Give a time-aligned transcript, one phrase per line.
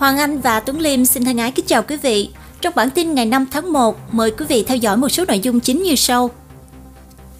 [0.00, 2.28] Hoàng Anh và Tuấn Liêm xin thân ái kính chào quý vị.
[2.60, 5.38] Trong bản tin ngày 5 tháng 1, mời quý vị theo dõi một số nội
[5.38, 6.30] dung chính như sau.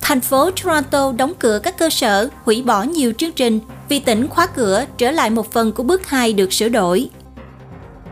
[0.00, 4.28] Thành phố Toronto đóng cửa các cơ sở, hủy bỏ nhiều chương trình vì tỉnh
[4.28, 7.09] khóa cửa trở lại một phần của bước 2 được sửa đổi.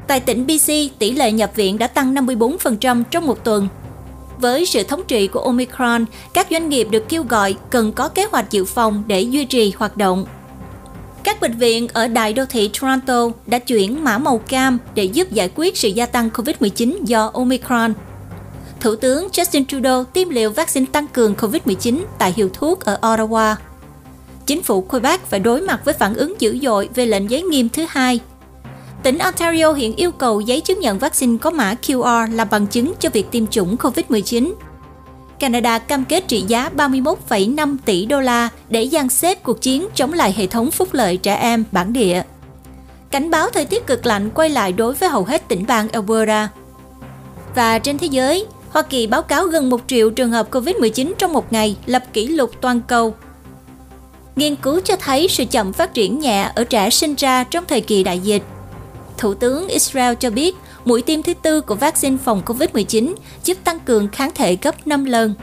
[0.07, 3.69] Tại tỉnh BC, tỷ lệ nhập viện đã tăng 54% trong một tuần.
[4.39, 8.25] Với sự thống trị của Omicron, các doanh nghiệp được kêu gọi cần có kế
[8.25, 10.27] hoạch dự phòng để duy trì hoạt động.
[11.29, 15.33] Các bệnh viện ở đại đô thị Toronto đã chuyển mã màu cam để giúp
[15.33, 17.95] giải quyết sự gia tăng COVID-19 do Omicron.
[18.81, 23.55] Thủ tướng Justin Trudeau tiêm liều vaccine tăng cường COVID-19 tại hiệu thuốc ở Ottawa.
[24.47, 27.69] Chính phủ Quebec phải đối mặt với phản ứng dữ dội về lệnh giới nghiêm
[27.69, 28.21] thứ hai.
[29.03, 32.93] Tỉnh Ontario hiện yêu cầu giấy chứng nhận vaccine có mã QR là bằng chứng
[33.01, 34.53] cho việc tiêm chủng COVID-19.
[35.39, 40.13] Canada cam kết trị giá 31,5 tỷ đô la để gian xếp cuộc chiến chống
[40.13, 42.23] lại hệ thống phúc lợi trẻ em bản địa.
[43.11, 46.49] Cảnh báo thời tiết cực lạnh quay lại đối với hầu hết tỉnh bang Alberta.
[47.55, 51.33] Và trên thế giới, Hoa Kỳ báo cáo gần 1 triệu trường hợp COVID-19 trong
[51.33, 53.15] một ngày, lập kỷ lục toàn cầu.
[54.37, 57.81] Nghiên cứu cho thấy sự chậm phát triển nhẹ ở trẻ sinh ra trong thời
[57.81, 58.43] kỳ đại dịch.
[59.19, 60.57] Thủ tướng Israel cho biết
[60.89, 65.05] mũi tiêm thứ tư của vaccine phòng COVID-19 giúp tăng cường kháng thể gấp 5
[65.05, 65.35] lần.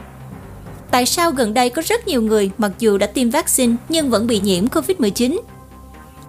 [0.90, 4.26] Tại sao gần đây có rất nhiều người mặc dù đã tiêm vaccine nhưng vẫn
[4.26, 5.38] bị nhiễm COVID-19?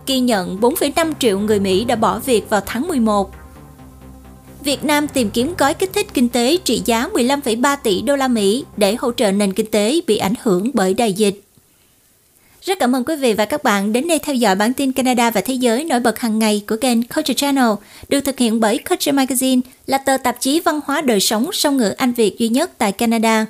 [0.08, 3.32] Ghi nhận 4,5 triệu người Mỹ đã bỏ việc vào tháng 11.
[4.64, 8.28] Việt Nam tìm kiếm gói kích thích kinh tế trị giá 15,3 tỷ đô la
[8.28, 11.47] Mỹ để hỗ trợ nền kinh tế bị ảnh hưởng bởi đại dịch.
[12.68, 15.30] Rất cảm ơn quý vị và các bạn đến đây theo dõi bản tin Canada
[15.30, 17.72] và Thế giới nổi bật hàng ngày của kênh Culture Channel,
[18.10, 21.78] được thực hiện bởi Culture Magazine, là tờ tạp chí văn hóa đời sống song
[21.78, 23.46] ngữ Anh Việt duy nhất tại Canada.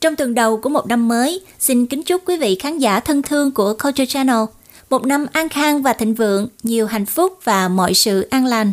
[0.00, 3.22] Trong tuần đầu của một năm mới, xin kính chúc quý vị khán giả thân
[3.22, 4.44] thương của Culture Channel
[4.90, 8.72] một năm an khang và thịnh vượng, nhiều hạnh phúc và mọi sự an lành.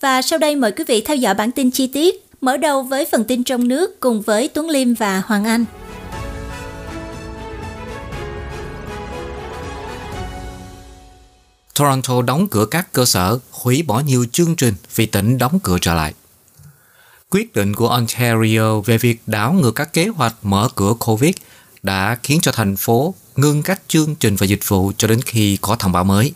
[0.00, 3.04] Và sau đây mời quý vị theo dõi bản tin chi tiết, mở đầu với
[3.04, 5.64] phần tin trong nước cùng với Tuấn Liêm và Hoàng Anh.
[11.80, 15.78] Toronto đóng cửa các cơ sở, hủy bỏ nhiều chương trình vì tỉnh đóng cửa
[15.80, 16.14] trở lại.
[17.30, 21.34] Quyết định của Ontario về việc đảo ngược các kế hoạch mở cửa COVID
[21.82, 25.58] đã khiến cho thành phố ngưng các chương trình và dịch vụ cho đến khi
[25.60, 26.32] có thông báo mới.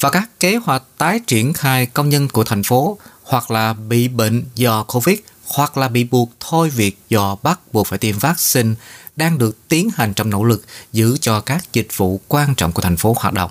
[0.00, 4.08] Và các kế hoạch tái triển khai công nhân của thành phố hoặc là bị
[4.08, 8.74] bệnh do COVID hoặc là bị buộc thôi việc do bắt buộc phải tiêm vaccine
[9.16, 12.82] đang được tiến hành trong nỗ lực giữ cho các dịch vụ quan trọng của
[12.82, 13.50] thành phố hoạt động.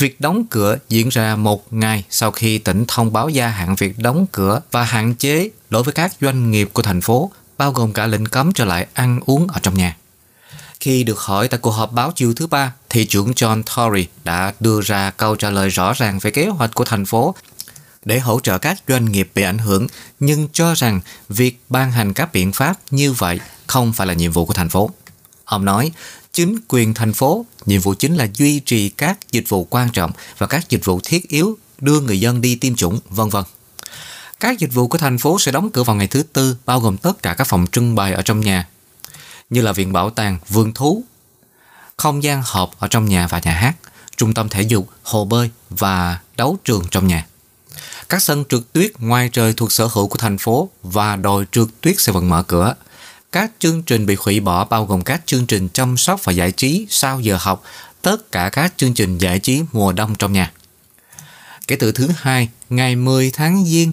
[0.00, 3.98] Việc đóng cửa diễn ra một ngày sau khi tỉnh thông báo gia hạn việc
[3.98, 7.92] đóng cửa và hạn chế đối với các doanh nghiệp của thành phố, bao gồm
[7.92, 9.96] cả lệnh cấm trở lại ăn uống ở trong nhà.
[10.80, 14.52] Khi được hỏi tại cuộc họp báo chiều thứ ba, thị trưởng John Tory đã
[14.60, 17.34] đưa ra câu trả lời rõ ràng về kế hoạch của thành phố
[18.04, 19.86] để hỗ trợ các doanh nghiệp bị ảnh hưởng,
[20.20, 24.32] nhưng cho rằng việc ban hành các biện pháp như vậy không phải là nhiệm
[24.32, 24.90] vụ của thành phố.
[25.44, 25.92] Ông nói,
[26.32, 30.12] chính quyền thành phố, nhiệm vụ chính là duy trì các dịch vụ quan trọng
[30.38, 33.44] và các dịch vụ thiết yếu đưa người dân đi tiêm chủng, vân vân.
[34.40, 36.96] Các dịch vụ của thành phố sẽ đóng cửa vào ngày thứ tư, bao gồm
[36.96, 38.68] tất cả các phòng trưng bày ở trong nhà,
[39.50, 41.04] như là viện bảo tàng, vườn thú,
[41.96, 43.76] không gian họp ở trong nhà và nhà hát,
[44.16, 47.26] trung tâm thể dục, hồ bơi và đấu trường trong nhà.
[48.08, 51.68] Các sân trượt tuyết ngoài trời thuộc sở hữu của thành phố và đồi trượt
[51.80, 52.74] tuyết sẽ vẫn mở cửa–
[53.32, 56.52] các chương trình bị hủy bỏ bao gồm các chương trình chăm sóc và giải
[56.52, 57.62] trí sau giờ học,
[58.02, 60.52] tất cả các chương trình giải trí mùa đông trong nhà.
[61.66, 63.92] Kể từ thứ hai, ngày 10 tháng Giêng,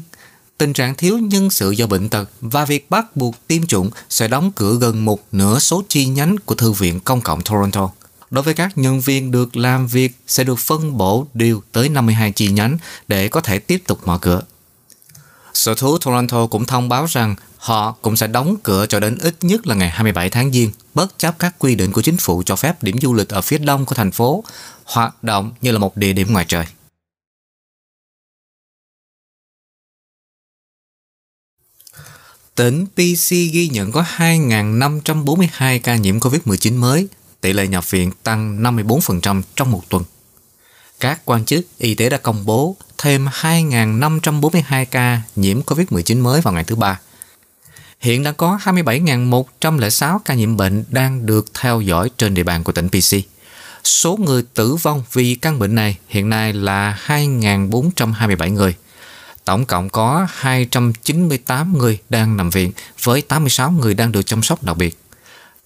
[0.58, 4.28] tình trạng thiếu nhân sự do bệnh tật và việc bắt buộc tiêm chủng sẽ
[4.28, 7.90] đóng cửa gần một nửa số chi nhánh của Thư viện Công cộng Toronto.
[8.32, 12.32] Đối với các nhân viên được làm việc sẽ được phân bổ điều tới 52
[12.32, 12.78] chi nhánh
[13.08, 14.42] để có thể tiếp tục mở cửa.
[15.54, 19.36] Sở thú Toronto cũng thông báo rằng họ cũng sẽ đóng cửa cho đến ít
[19.42, 22.56] nhất là ngày 27 tháng Giêng, bất chấp các quy định của chính phủ cho
[22.56, 24.44] phép điểm du lịch ở phía đông của thành phố
[24.86, 26.66] hoạt động như là một địa điểm ngoài trời.
[32.56, 37.08] Tỉnh PC ghi nhận có 2.542 ca nhiễm COVID-19 mới,
[37.42, 40.04] tỷ lệ nhập viện tăng 54% trong một tuần.
[41.00, 46.54] Các quan chức y tế đã công bố thêm 2.542 ca nhiễm COVID-19 mới vào
[46.54, 47.00] ngày thứ Ba.
[48.00, 52.72] Hiện đã có 27.106 ca nhiễm bệnh đang được theo dõi trên địa bàn của
[52.72, 53.16] tỉnh PC.
[53.84, 58.76] Số người tử vong vì căn bệnh này hiện nay là 2.427 người.
[59.46, 62.72] Tổng cộng có 298 người đang nằm viện
[63.04, 65.00] với 86 người đang được chăm sóc đặc biệt.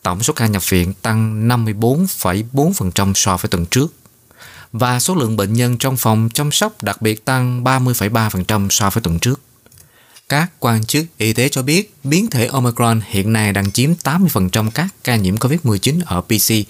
[0.03, 3.93] Tổng số ca nhập viện tăng 54,4% so với tuần trước.
[4.73, 9.01] và số lượng bệnh nhân trong phòng chăm sóc đặc biệt tăng 30,3% so với
[9.01, 9.41] tuần trước.
[10.31, 14.69] Các quan chức y tế cho biết biến thể Omicron hiện nay đang chiếm 80%
[14.71, 16.69] các ca nhiễm COVID-19 ở PC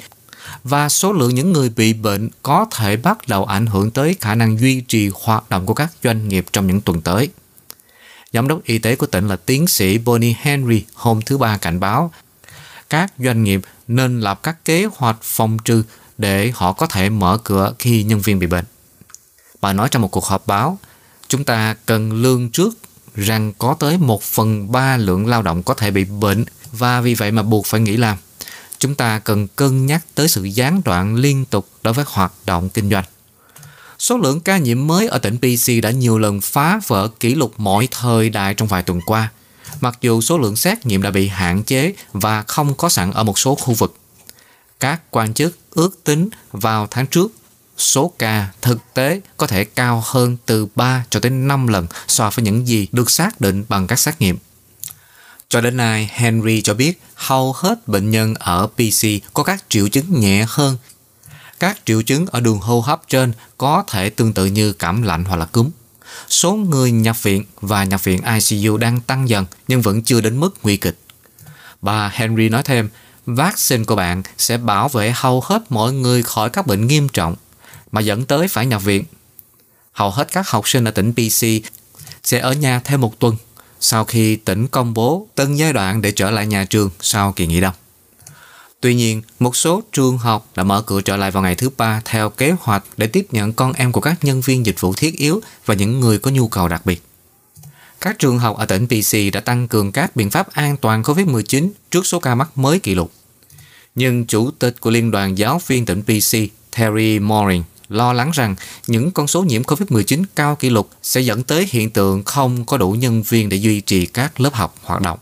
[0.63, 4.35] và số lượng những người bị bệnh có thể bắt đầu ảnh hưởng tới khả
[4.35, 7.29] năng duy trì hoạt động của các doanh nghiệp trong những tuần tới.
[8.33, 11.79] Giám đốc y tế của tỉnh là tiến sĩ Bonnie Henry hôm thứ Ba cảnh
[11.79, 12.11] báo
[12.89, 15.83] các doanh nghiệp nên lập các kế hoạch phòng trừ
[16.17, 18.65] để họ có thể mở cửa khi nhân viên bị bệnh.
[19.61, 20.79] Bà nói trong một cuộc họp báo,
[21.27, 22.73] chúng ta cần lương trước
[23.15, 27.13] rằng có tới một phần ba lượng lao động có thể bị bệnh và vì
[27.13, 28.17] vậy mà buộc phải nghỉ làm.
[28.79, 32.69] Chúng ta cần cân nhắc tới sự gián đoạn liên tục đối với hoạt động
[32.69, 33.03] kinh doanh.
[33.99, 37.53] Số lượng ca nhiễm mới ở tỉnh BC đã nhiều lần phá vỡ kỷ lục
[37.57, 39.31] mọi thời đại trong vài tuần qua,
[39.81, 43.23] mặc dù số lượng xét nghiệm đã bị hạn chế và không có sẵn ở
[43.23, 43.95] một số khu vực.
[44.79, 47.31] Các quan chức ước tính vào tháng trước
[47.81, 52.29] số ca thực tế có thể cao hơn từ 3 cho đến 5 lần so
[52.29, 54.37] với những gì được xác định bằng các xét nghiệm.
[55.49, 59.87] Cho đến nay, Henry cho biết hầu hết bệnh nhân ở PC có các triệu
[59.87, 60.77] chứng nhẹ hơn.
[61.59, 65.25] Các triệu chứng ở đường hô hấp trên có thể tương tự như cảm lạnh
[65.25, 65.69] hoặc là cúm.
[66.29, 70.39] Số người nhập viện và nhập viện ICU đang tăng dần nhưng vẫn chưa đến
[70.39, 70.99] mức nguy kịch.
[71.81, 72.89] Bà Henry nói thêm,
[73.25, 77.35] vaccine của bạn sẽ bảo vệ hầu hết mọi người khỏi các bệnh nghiêm trọng
[77.91, 79.03] mà dẫn tới phải nhập viện.
[79.91, 81.67] Hầu hết các học sinh ở tỉnh PC
[82.23, 83.35] sẽ ở nhà thêm một tuần
[83.79, 87.47] sau khi tỉnh công bố tân giai đoạn để trở lại nhà trường sau kỳ
[87.47, 87.73] nghỉ đông.
[88.81, 92.01] Tuy nhiên, một số trường học đã mở cửa trở lại vào ngày thứ ba
[92.05, 95.17] theo kế hoạch để tiếp nhận con em của các nhân viên dịch vụ thiết
[95.17, 97.03] yếu và những người có nhu cầu đặc biệt.
[98.01, 101.69] Các trường học ở tỉnh PC đã tăng cường các biện pháp an toàn COVID-19
[101.91, 103.11] trước số ca mắc mới kỷ lục.
[103.95, 106.38] Nhưng Chủ tịch của Liên đoàn Giáo viên tỉnh PC,
[106.77, 108.55] Terry Moring, lo lắng rằng
[108.88, 112.77] những con số nhiễm COVID-19 cao kỷ lục sẽ dẫn tới hiện tượng không có
[112.77, 115.19] đủ nhân viên để duy trì các lớp học hoạt động.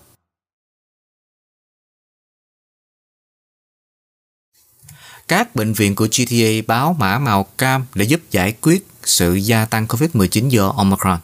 [5.28, 9.66] Các bệnh viện của GTA báo mã màu cam để giúp giải quyết sự gia
[9.66, 11.20] tăng COVID-19 do Omicron.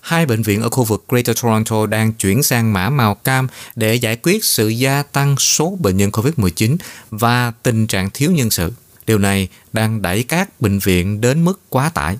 [0.00, 3.94] Hai bệnh viện ở khu vực Greater Toronto đang chuyển sang mã màu cam để
[3.94, 6.76] giải quyết sự gia tăng số bệnh nhân COVID-19
[7.10, 8.72] và tình trạng thiếu nhân sự.
[9.06, 12.16] Điều này đang đẩy các bệnh viện đến mức quá tải.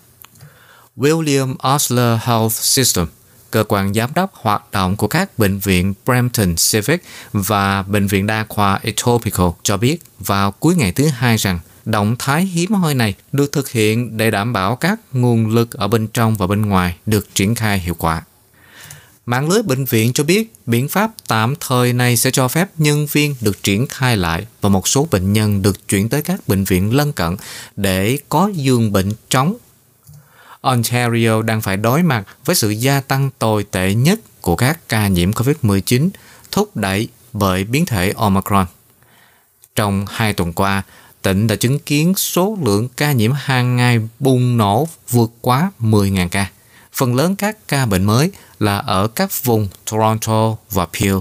[0.96, 3.06] William Osler Health System,
[3.50, 8.26] cơ quan giám đốc hoạt động của các bệnh viện Brampton Civic và Bệnh viện
[8.26, 12.94] Đa khoa Etopical cho biết vào cuối ngày thứ hai rằng động thái hiếm hoi
[12.94, 16.62] này được thực hiện để đảm bảo các nguồn lực ở bên trong và bên
[16.62, 18.22] ngoài được triển khai hiệu quả.
[19.26, 23.06] Mạng lưới bệnh viện cho biết biện pháp tạm thời này sẽ cho phép nhân
[23.12, 26.64] viên được triển khai lại và một số bệnh nhân được chuyển tới các bệnh
[26.64, 27.37] viện lân cận
[27.76, 29.56] để có giường bệnh trống.
[30.61, 35.08] Ontario đang phải đối mặt với sự gia tăng tồi tệ nhất của các ca
[35.08, 36.08] nhiễm COVID-19
[36.50, 38.66] thúc đẩy bởi biến thể Omicron.
[39.75, 40.82] Trong hai tuần qua,
[41.23, 46.28] tỉnh đã chứng kiến số lượng ca nhiễm hàng ngày bùng nổ vượt quá 10.000
[46.28, 46.50] ca.
[47.00, 51.16] Phần lớn các ca bệnh mới là ở các vùng Toronto và Peel.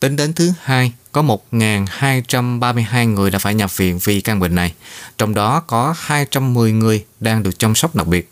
[0.00, 4.74] Tính đến thứ hai, có 1.232 người đã phải nhập viện vì căn bệnh này,
[5.18, 8.30] trong đó có 210 người đang được chăm sóc đặc biệt.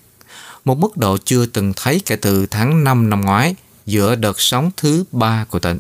[0.65, 3.55] Một mức độ chưa từng thấy kể từ tháng 5 năm ngoái
[3.87, 5.79] giữa đợt sóng thứ ba của tỉnh.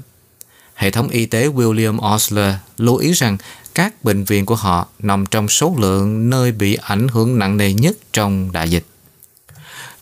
[0.74, 3.36] Hệ thống y tế William Osler lưu ý rằng
[3.74, 7.72] các bệnh viện của họ nằm trong số lượng nơi bị ảnh hưởng nặng nề
[7.72, 8.86] nhất trong đại dịch.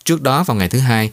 [0.05, 1.11] Trước đó vào ngày thứ hai,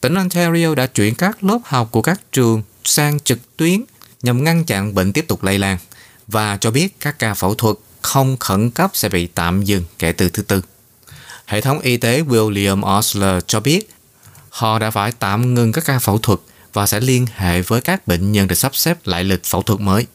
[0.00, 3.84] tỉnh Ontario đã chuyển các lớp học của các trường sang trực tuyến
[4.22, 5.78] nhằm ngăn chặn bệnh tiếp tục lây lan
[6.26, 10.12] và cho biết các ca phẫu thuật không khẩn cấp sẽ bị tạm dừng kể
[10.12, 10.62] từ thứ tư.
[11.46, 13.90] Hệ thống y tế William Osler cho biết
[14.50, 16.38] họ đã phải tạm ngừng các ca phẫu thuật
[16.72, 19.80] và sẽ liên hệ với các bệnh nhân để sắp xếp lại lịch phẫu thuật
[19.80, 20.06] mới.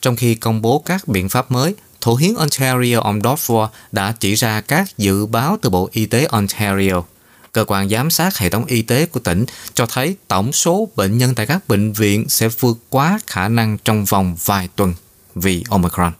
[0.00, 3.52] Trong khi công bố các biện pháp mới, Thủ hiến Ontario ông Dodd
[3.92, 7.02] đã chỉ ra các dự báo từ Bộ Y tế Ontario
[7.52, 9.44] cơ quan giám sát hệ thống y tế của tỉnh
[9.74, 13.78] cho thấy tổng số bệnh nhân tại các bệnh viện sẽ vượt quá khả năng
[13.84, 14.94] trong vòng vài tuần
[15.34, 16.12] vì Omicron.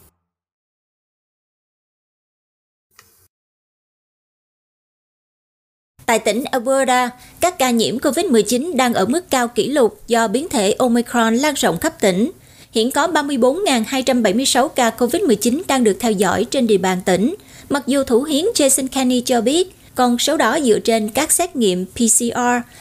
[6.06, 7.10] Tại tỉnh Alberta,
[7.40, 11.54] các ca nhiễm COVID-19 đang ở mức cao kỷ lục do biến thể Omicron lan
[11.54, 12.30] rộng khắp tỉnh.
[12.72, 17.34] Hiện có 34.276 ca COVID-19 đang được theo dõi trên địa bàn tỉnh,
[17.68, 21.56] mặc dù thủ hiến Jason Kenney cho biết con số đó dựa trên các xét
[21.56, 22.38] nghiệm PCR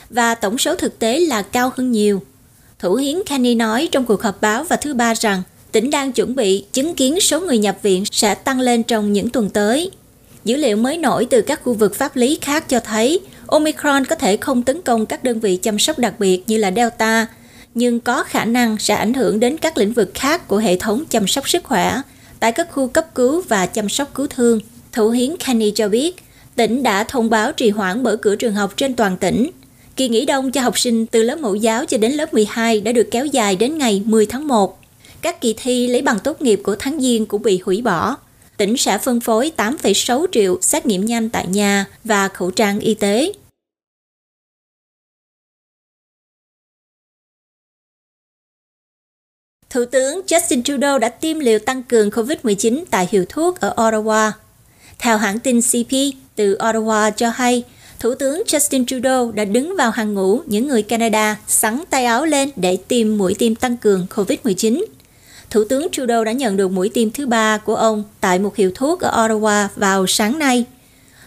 [0.09, 2.21] và tổng số thực tế là cao hơn nhiều.
[2.79, 6.35] Thủ hiến Kenny nói trong cuộc họp báo vào thứ Ba rằng tỉnh đang chuẩn
[6.35, 9.91] bị chứng kiến số người nhập viện sẽ tăng lên trong những tuần tới.
[10.45, 14.15] Dữ liệu mới nổi từ các khu vực pháp lý khác cho thấy Omicron có
[14.15, 17.27] thể không tấn công các đơn vị chăm sóc đặc biệt như là Delta,
[17.73, 21.03] nhưng có khả năng sẽ ảnh hưởng đến các lĩnh vực khác của hệ thống
[21.09, 22.01] chăm sóc sức khỏe
[22.39, 24.59] tại các khu cấp cứu và chăm sóc cứu thương.
[24.91, 26.15] Thủ hiến Kenny cho biết,
[26.55, 29.49] tỉnh đã thông báo trì hoãn mở cửa trường học trên toàn tỉnh.
[29.95, 32.91] Kỳ nghỉ đông cho học sinh từ lớp mẫu giáo cho đến lớp 12 đã
[32.91, 34.79] được kéo dài đến ngày 10 tháng 1.
[35.21, 38.17] Các kỳ thi lấy bằng tốt nghiệp của tháng Giêng cũng bị hủy bỏ.
[38.57, 42.93] Tỉnh sẽ phân phối 8,6 triệu xét nghiệm nhanh tại nhà và khẩu trang y
[42.93, 43.33] tế.
[49.69, 54.31] Thủ tướng Justin Trudeau đã tiêm liều tăng cường COVID-19 tại hiệu thuốc ở Ottawa.
[55.01, 55.95] Theo hãng tin CP
[56.35, 57.63] từ Ottawa cho hay,
[57.99, 62.25] Thủ tướng Justin Trudeau đã đứng vào hàng ngũ những người Canada sắn tay áo
[62.25, 64.85] lên để tiêm mũi tiêm tăng cường COVID-19.
[65.49, 68.71] Thủ tướng Trudeau đã nhận được mũi tiêm thứ ba của ông tại một hiệu
[68.75, 70.65] thuốc ở Ottawa vào sáng nay.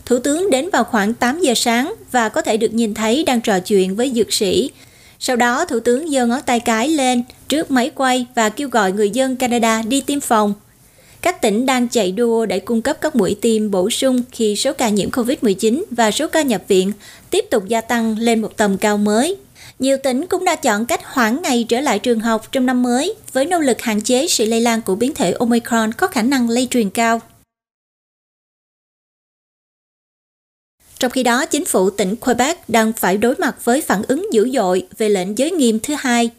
[0.06, 3.40] Thủ tướng đến vào khoảng 8 giờ sáng và có thể được nhìn thấy đang
[3.40, 4.70] trò chuyện với dược sĩ.
[5.18, 8.92] Sau đó, Thủ tướng giơ ngón tay cái lên trước máy quay và kêu gọi
[8.92, 10.54] người dân Canada đi tiêm phòng.
[11.24, 14.72] Các tỉnh đang chạy đua để cung cấp các mũi tiêm bổ sung khi số
[14.72, 16.92] ca nhiễm COVID-19 và số ca nhập viện
[17.30, 19.36] tiếp tục gia tăng lên một tầm cao mới.
[19.78, 23.14] Nhiều tỉnh cũng đã chọn cách hoãn ngày trở lại trường học trong năm mới
[23.32, 26.50] với nỗ lực hạn chế sự lây lan của biến thể Omicron có khả năng
[26.50, 27.20] lây truyền cao.
[30.98, 34.50] Trong khi đó, chính phủ tỉnh Quebec đang phải đối mặt với phản ứng dữ
[34.50, 36.30] dội về lệnh giới nghiêm thứ hai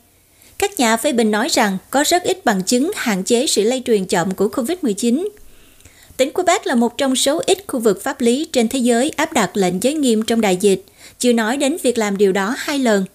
[0.58, 3.82] các nhà phê bình nói rằng có rất ít bằng chứng hạn chế sự lây
[3.86, 5.28] truyền chậm của COVID-19.
[6.18, 9.34] Tỉnh Quebec là một trong số ít khu vực pháp lý trên thế giới áp
[9.34, 10.84] đặt lệnh giới nghiêm trong đại dịch,
[11.20, 13.06] chưa nói đến việc làm điều đó hai lần.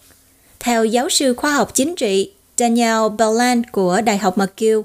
[0.61, 4.81] Theo giáo sư khoa học chính trị Daniel Belland của Đại học McGill,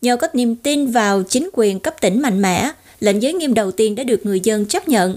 [0.00, 2.70] nhờ có niềm tin vào chính quyền cấp tỉnh mạnh mẽ,
[3.00, 5.16] lệnh giới nghiêm đầu tiên đã được người dân chấp nhận.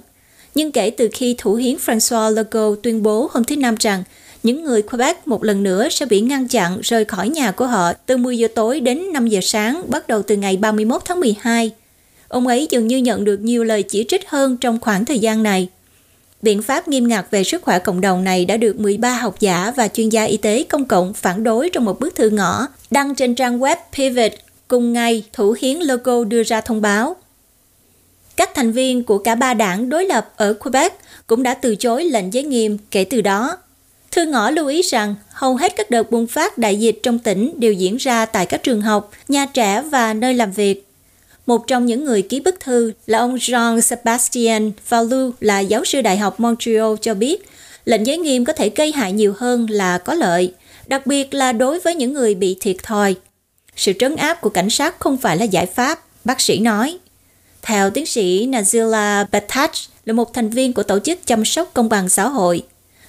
[0.56, 4.04] Nhưng kể từ khi thủ hiến François Legault tuyên bố hôm thứ Năm rằng
[4.48, 7.94] những người Quebec một lần nữa sẽ bị ngăn chặn rời khỏi nhà của họ
[7.94, 11.72] từ 10 giờ tối đến 5 giờ sáng, bắt đầu từ ngày 31 tháng 12.
[12.28, 15.44] Ông ấy dường như nhận được nhiều lời chỉ trích hơn trong khoảng thời gian
[15.44, 15.70] này.
[16.42, 19.72] Biện pháp nghiêm ngặt về sức khỏe cộng đồng này đã được 13 học giả
[19.76, 23.16] và chuyên gia y tế công cộng phản đối trong một bức thư ngõ đăng
[23.16, 24.32] trên trang web Pivot,
[24.68, 27.16] cùng ngày thủ hiến logo đưa ra thông báo.
[28.38, 30.94] Các thành viên của cả ba đảng đối lập ở Quebec
[31.28, 33.58] cũng đã từ chối lệnh giới nghiêm kể từ đó.
[34.18, 37.54] Thư ngõ lưu ý rằng hầu hết các đợt bùng phát đại dịch trong tỉnh
[37.58, 40.88] đều diễn ra tại các trường học, nhà trẻ và nơi làm việc.
[41.46, 46.18] Một trong những người ký bức thư là ông Jean-Sébastien Fallu là giáo sư Đại
[46.18, 47.46] học Montreal cho biết
[47.86, 50.54] lệnh giới nghiêm có thể gây hại nhiều hơn là có lợi,
[50.88, 53.16] đặc biệt là đối với những người bị thiệt thòi.
[53.76, 56.98] Sự trấn áp của cảnh sát không phải là giải pháp, bác sĩ nói.
[57.62, 59.74] Theo tiến sĩ Nazila Batach
[60.06, 62.64] là một thành viên của tổ chức chăm sóc công bằng xã hội,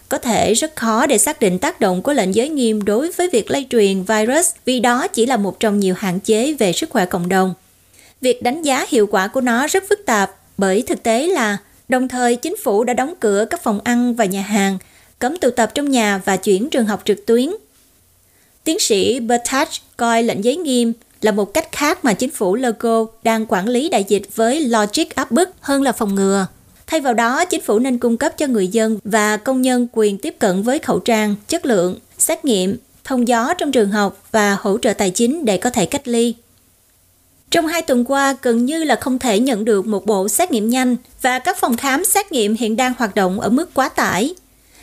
[0.09, 3.31] có thể rất khó để xác định tác động của lệnh giới nghiêm đối với
[3.33, 6.91] việc lây truyền virus vì đó chỉ là một trong nhiều hạn chế về sức
[6.91, 7.55] khỏe cộng đồng.
[8.21, 12.09] Việc đánh giá hiệu quả của nó rất phức tạp bởi thực tế là đồng
[12.09, 14.79] thời chính phủ đã đóng cửa các phòng ăn và nhà hàng,
[15.19, 17.51] cấm tụ tập trong nhà và chuyển trường học trực tuyến.
[18.65, 23.07] Tiến sĩ Bertach coi lệnh giới nghiêm là một cách khác mà chính phủ Logo
[23.23, 26.47] đang quản lý đại dịch với logic áp bức hơn là phòng ngừa.
[26.89, 30.19] Thay vào đó, chính phủ nên cung cấp cho người dân và công nhân quyền
[30.19, 34.57] tiếp cận với khẩu trang, chất lượng, xét nghiệm, thông gió trong trường học và
[34.61, 36.35] hỗ trợ tài chính để có thể cách ly.
[37.51, 40.69] Trong hai tuần qua, gần như là không thể nhận được một bộ xét nghiệm
[40.69, 44.35] nhanh và các phòng khám xét nghiệm hiện đang hoạt động ở mức quá tải.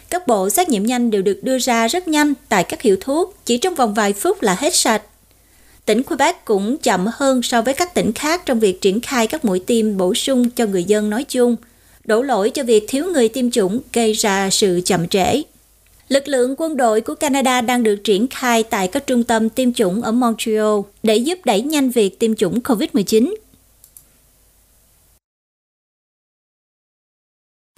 [0.10, 3.36] Các bộ xét nghiệm nhanh đều được đưa ra rất nhanh tại các hiệu thuốc,
[3.46, 5.02] chỉ trong vòng vài phút là hết sạch.
[5.86, 9.46] Tỉnh Quebec cũng chậm hơn so với các tỉnh khác trong việc triển khai các
[9.46, 11.56] mũi tiêm bổ sung cho người dân nói chung–
[12.06, 15.42] đổ lỗi cho việc thiếu người tiêm chủng gây ra sự chậm trễ.
[16.08, 19.74] Lực lượng quân đội của Canada đang được triển khai tại các trung tâm tiêm
[19.74, 23.36] chủng ở Montreal để giúp đẩy nhanh việc tiêm chủng COVID-19.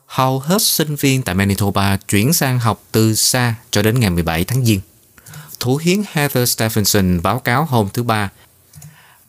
[0.06, 4.44] Hầu hết sinh viên tại Manitoba chuyển sang học từ xa cho đến ngày 17
[4.44, 4.80] tháng Giêng.
[5.60, 8.32] Thủ hiến Heather Stephenson báo cáo hôm thứ Ba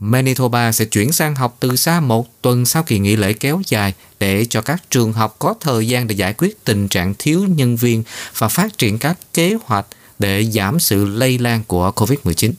[0.01, 3.95] Manitoba sẽ chuyển sang học từ xa một tuần sau kỳ nghỉ lễ kéo dài
[4.21, 7.77] để cho các trường học có thời gian để giải quyết tình trạng thiếu nhân
[7.77, 8.03] viên
[8.39, 9.87] và phát triển các kế hoạch
[10.19, 12.53] để giảm sự lây lan của COVID-19.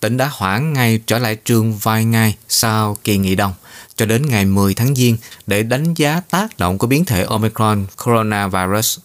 [0.00, 3.54] Tỉnh đã hoãn ngày trở lại trường vài ngày sau kỳ nghỉ đông,
[3.96, 7.86] cho đến ngày 10 tháng Giêng để đánh giá tác động của biến thể Omicron,
[8.04, 8.98] coronavirus.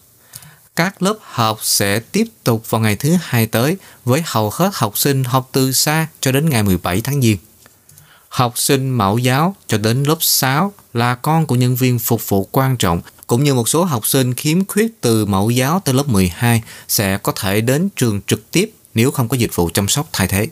[0.76, 4.98] Các lớp học sẽ tiếp tục vào ngày thứ hai tới với hầu hết học
[4.98, 7.36] sinh học từ xa cho đến ngày 17 tháng Giêng.
[8.28, 12.48] Học sinh mẫu giáo cho đến lớp 6 là con của nhân viên phục vụ
[12.52, 16.08] quan trọng cũng như một số học sinh khiếm khuyết từ mẫu giáo tới lớp
[16.08, 20.08] 12 sẽ có thể đến trường trực tiếp nếu không có dịch vụ chăm sóc
[20.12, 20.48] thay thế.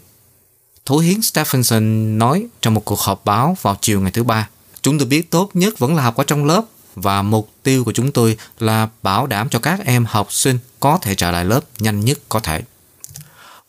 [0.86, 4.48] Thủ hiến Stephenson nói trong một cuộc họp báo vào chiều ngày thứ ba,
[4.82, 7.92] chúng tôi biết tốt nhất vẫn là học ở trong lớp và mục tiêu của
[7.92, 11.60] chúng tôi là bảo đảm cho các em học sinh có thể trở lại lớp
[11.78, 12.62] nhanh nhất có thể.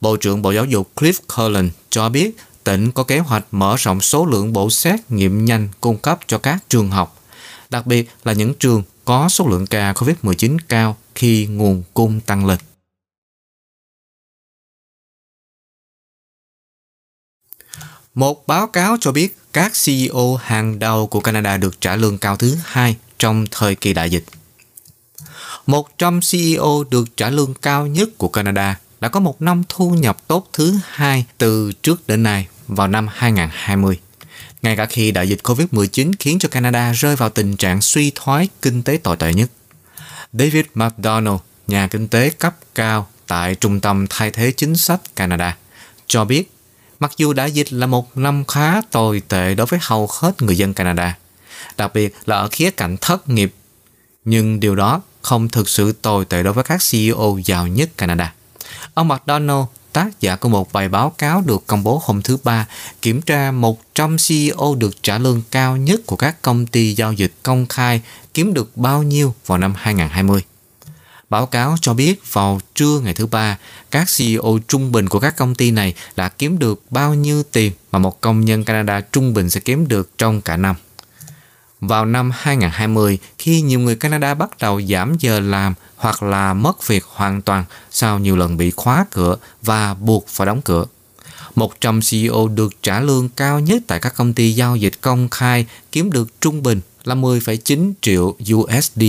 [0.01, 4.01] Bộ trưởng Bộ Giáo dục Cliff Cullen cho biết tỉnh có kế hoạch mở rộng
[4.01, 7.21] số lượng bộ xét nghiệm nhanh cung cấp cho các trường học,
[7.69, 12.45] đặc biệt là những trường có số lượng ca COVID-19 cao khi nguồn cung tăng
[12.45, 12.59] lên.
[18.13, 22.35] Một báo cáo cho biết các CEO hàng đầu của Canada được trả lương cao
[22.37, 24.23] thứ hai trong thời kỳ đại dịch.
[25.65, 30.17] 100 CEO được trả lương cao nhất của Canada đã có một năm thu nhập
[30.27, 33.99] tốt thứ hai từ trước đến nay vào năm 2020.
[34.61, 38.49] Ngay cả khi đại dịch COVID-19 khiến cho Canada rơi vào tình trạng suy thoái
[38.61, 39.51] kinh tế tồi tệ nhất.
[40.33, 45.57] David McDonald, nhà kinh tế cấp cao tại Trung tâm Thay thế Chính sách Canada,
[46.07, 46.51] cho biết
[46.99, 50.57] mặc dù đại dịch là một năm khá tồi tệ đối với hầu hết người
[50.57, 51.17] dân Canada,
[51.77, 53.53] đặc biệt là ở khía cạnh thất nghiệp,
[54.25, 58.33] nhưng điều đó không thực sự tồi tệ đối với các CEO giàu nhất Canada.
[58.93, 62.67] Ông McDonald tác giả của một bài báo cáo được công bố hôm thứ Ba
[63.01, 67.33] kiểm tra 100 CEO được trả lương cao nhất của các công ty giao dịch
[67.43, 68.01] công khai
[68.33, 70.41] kiếm được bao nhiêu vào năm 2020.
[71.29, 73.57] Báo cáo cho biết vào trưa ngày thứ ba,
[73.91, 77.71] các CEO trung bình của các công ty này đã kiếm được bao nhiêu tiền
[77.91, 80.75] mà một công nhân Canada trung bình sẽ kiếm được trong cả năm.
[81.81, 86.87] Vào năm 2020, khi nhiều người Canada bắt đầu giảm giờ làm hoặc là mất
[86.87, 90.85] việc hoàn toàn sau nhiều lần bị khóa cửa và buộc phải đóng cửa.
[91.55, 95.65] 100 CEO được trả lương cao nhất tại các công ty giao dịch công khai
[95.91, 99.03] kiếm được trung bình là 10,9 triệu USD.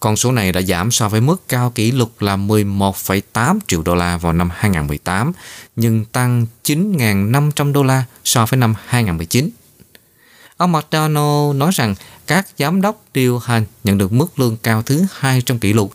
[0.00, 3.94] Con số này đã giảm so với mức cao kỷ lục là 11,8 triệu đô
[3.94, 5.32] la vào năm 2018,
[5.76, 9.50] nhưng tăng 9.500 đô la so với năm 2019.
[10.62, 11.94] Ông McDonald nói rằng
[12.26, 15.92] các giám đốc điều hành nhận được mức lương cao thứ hai trong kỷ lục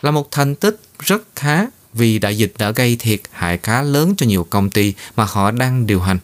[0.00, 4.14] là một thành tích rất khá vì đại dịch đã gây thiệt hại khá lớn
[4.16, 6.18] cho nhiều công ty mà họ đang điều hành.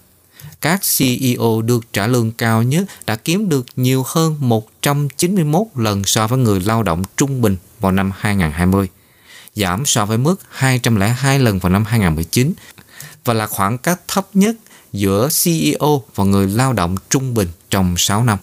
[0.61, 6.27] Các CEO được trả lương cao nhất đã kiếm được nhiều hơn 191 lần so
[6.27, 8.89] với người lao động trung bình vào năm 2020,
[9.55, 12.53] giảm so với mức 202 lần vào năm 2019
[13.25, 14.57] và là khoảng cách thấp nhất
[14.95, 18.39] giữa CEO và người lao động trung bình trong 6 năm.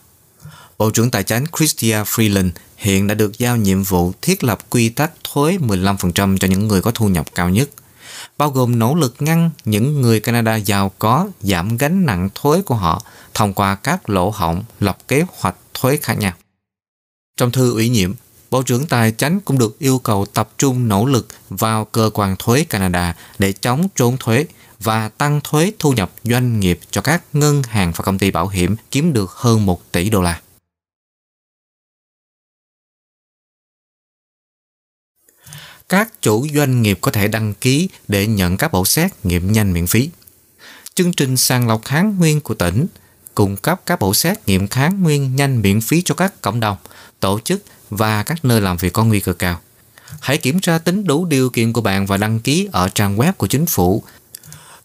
[0.78, 4.90] Bộ trưởng Tài chính Chrystia Freeland hiện đã được giao nhiệm vụ thiết lập quy
[4.90, 7.70] tắc thuế 15% cho những người có thu nhập cao nhất,
[8.38, 12.76] bao gồm nỗ lực ngăn những người Canada giàu có giảm gánh nặng thuế của
[12.76, 16.34] họ thông qua các lỗ hổng lập kế hoạch thuế khác nhau.
[17.38, 18.14] Trong thư ủy nhiệm,
[18.52, 22.36] Bộ trưởng Tài chính cũng được yêu cầu tập trung nỗ lực vào cơ quan
[22.40, 24.46] thuế Canada để chống trốn thuế
[24.84, 28.48] và tăng thuế thu nhập doanh nghiệp cho các ngân hàng và công ty bảo
[28.48, 30.42] hiểm kiếm được hơn 1 tỷ đô la.
[35.92, 39.74] các chủ doanh nghiệp có thể đăng ký để nhận các bộ xét nghiệm nhanh
[39.74, 40.10] miễn phí.
[40.96, 42.86] Chương trình sàng lọc kháng nguyên của tỉnh
[43.36, 46.78] cung cấp các bộ xét nghiệm kháng nguyên nhanh miễn phí cho các cộng đồng,
[47.20, 49.62] tổ chức và các nơi làm việc có nguy cơ cao.
[50.22, 53.34] Hãy kiểm tra tính đủ điều kiện của bạn và đăng ký ở trang web
[53.34, 54.04] của chính phủ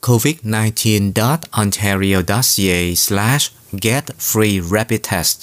[0.02, 5.38] covid19.ontario.ca slash get free rapid test.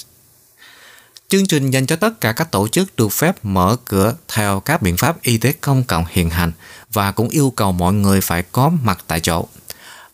[1.28, 4.82] Chương trình dành cho tất cả các tổ chức được phép mở cửa theo các
[4.82, 6.52] biện pháp y tế công cộng hiện hành
[6.92, 9.48] và cũng yêu cầu mọi người phải có mặt tại chỗ.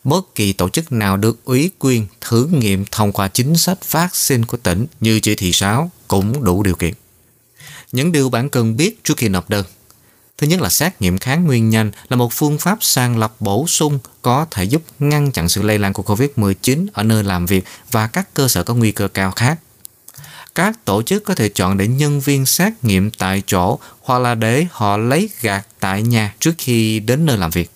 [0.05, 4.45] Bất kỳ tổ chức nào được ủy quyền thử nghiệm thông qua chính sách vaccine
[4.45, 6.95] của tỉnh như chỉ thị 6 cũng đủ điều kiện.
[7.93, 9.65] Những điều bạn cần biết trước khi nộp đơn.
[10.41, 13.67] Thứ nhất là xét nghiệm kháng nguyên nhanh là một phương pháp sàng lọc bổ
[13.67, 17.65] sung có thể giúp ngăn chặn sự lây lan của COVID-19 ở nơi làm việc
[17.91, 19.59] và các cơ sở có nguy cơ cao khác
[20.55, 24.35] các tổ chức có thể chọn để nhân viên xét nghiệm tại chỗ hoặc là
[24.35, 27.71] để họ lấy gạt tại nhà trước khi đến nơi làm việc.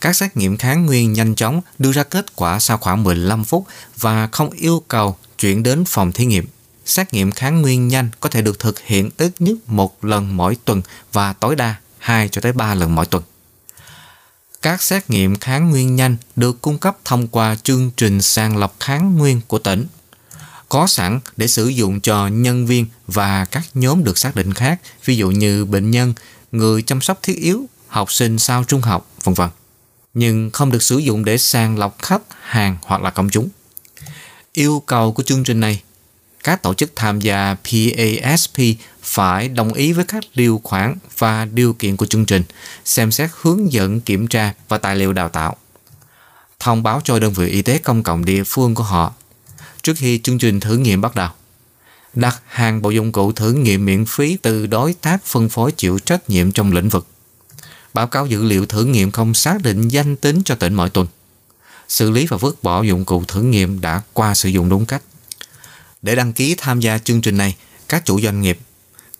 [0.00, 3.66] Các xét nghiệm kháng nguyên nhanh chóng đưa ra kết quả sau khoảng 15 phút
[3.98, 6.46] và không yêu cầu chuyển đến phòng thí nghiệm.
[6.84, 10.56] Xét nghiệm kháng nguyên nhanh có thể được thực hiện ít nhất một lần mỗi
[10.64, 10.82] tuần
[11.12, 13.22] và tối đa 2 cho tới 3 lần mỗi tuần.
[14.62, 18.76] Các xét nghiệm kháng nguyên nhanh được cung cấp thông qua chương trình sàng lọc
[18.80, 19.86] kháng nguyên của tỉnh
[20.68, 24.80] có sẵn để sử dụng cho nhân viên và các nhóm được xác định khác,
[25.04, 26.14] ví dụ như bệnh nhân,
[26.52, 29.48] người chăm sóc thiết yếu, học sinh sau trung học, vân vân.
[30.14, 33.48] Nhưng không được sử dụng để sàng lọc khách, hàng hoặc là công chúng.
[34.52, 35.82] Yêu cầu của chương trình này
[36.44, 38.58] các tổ chức tham gia PASP
[39.10, 42.42] phải đồng ý với các điều khoản và điều kiện của chương trình,
[42.84, 45.56] xem xét hướng dẫn kiểm tra và tài liệu đào tạo.
[46.60, 49.12] Thông báo cho đơn vị y tế công cộng địa phương của họ
[49.82, 51.28] trước khi chương trình thử nghiệm bắt đầu.
[52.14, 55.98] Đặt hàng bộ dụng cụ thử nghiệm miễn phí từ đối tác phân phối chịu
[55.98, 57.06] trách nhiệm trong lĩnh vực.
[57.94, 61.06] Báo cáo dữ liệu thử nghiệm không xác định danh tính cho tỉnh mỗi tuần.
[61.88, 65.02] Xử lý và vứt bỏ dụng cụ thử nghiệm đã qua sử dụng đúng cách.
[66.02, 67.56] Để đăng ký tham gia chương trình này,
[67.88, 68.58] các chủ doanh nghiệp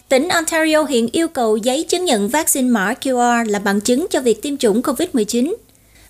[0.09, 4.21] Tỉnh Ontario hiện yêu cầu giấy chứng nhận vaccine mã QR là bằng chứng cho
[4.21, 5.55] việc tiêm chủng COVID-19.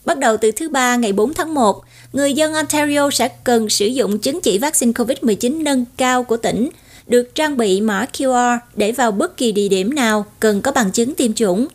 [0.04, 3.86] Bắt đầu từ thứ Ba ngày 4 tháng 1, người dân Ontario sẽ cần sử
[3.86, 6.70] dụng chứng chỉ vaccine COVID-19 nâng cao của tỉnh
[7.06, 10.92] được trang bị mã QR để vào bất kỳ địa điểm nào cần có bằng
[10.92, 11.66] chứng tiêm chủng.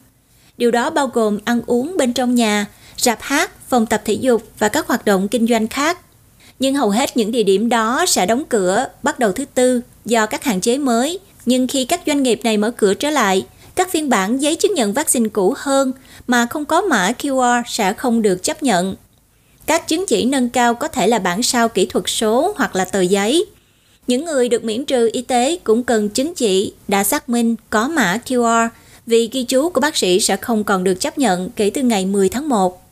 [0.57, 2.65] Điều đó bao gồm ăn uống bên trong nhà,
[2.97, 5.99] rạp hát, phòng tập thể dục và các hoạt động kinh doanh khác.
[6.59, 10.25] Nhưng hầu hết những địa điểm đó sẽ đóng cửa bắt đầu thứ Tư do
[10.25, 11.19] các hạn chế mới.
[11.45, 14.73] Nhưng khi các doanh nghiệp này mở cửa trở lại, các phiên bản giấy chứng
[14.73, 15.93] nhận vaccine cũ hơn
[16.27, 18.95] mà không có mã QR sẽ không được chấp nhận.
[19.65, 22.85] Các chứng chỉ nâng cao có thể là bản sao kỹ thuật số hoặc là
[22.85, 23.45] tờ giấy.
[24.09, 27.87] Những người được miễn trừ y tế cũng cần chứng chỉ đã xác minh có
[27.87, 28.69] mã QR
[29.05, 32.05] vì ghi chú của bác sĩ sẽ không còn được chấp nhận kể từ ngày
[32.05, 32.83] 10 tháng 1.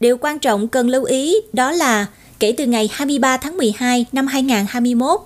[0.00, 2.06] Điều quan trọng cần lưu ý đó là
[2.38, 5.20] kể từ ngày 23 tháng 12 năm 2021,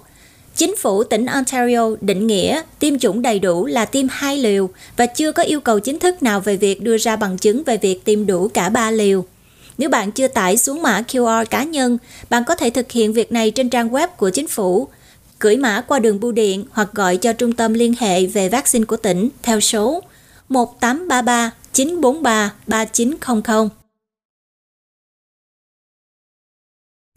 [0.57, 5.07] Chính phủ tỉnh Ontario định nghĩa tiêm chủng đầy đủ là tiêm hai liều và
[5.07, 8.05] chưa có yêu cầu chính thức nào về việc đưa ra bằng chứng về việc
[8.05, 9.25] tiêm đủ cả ba liều.
[9.79, 11.99] Nếu bạn chưa tải xuống mã QR cá nhân,
[12.31, 14.89] bạn có thể thực hiện việc này trên trang web của chính phủ,
[15.41, 18.85] gửi mã qua đường bưu điện hoặc gọi cho trung tâm liên hệ về vaccine
[18.85, 20.03] của tỉnh theo số
[20.49, 23.69] 1833 943 3900.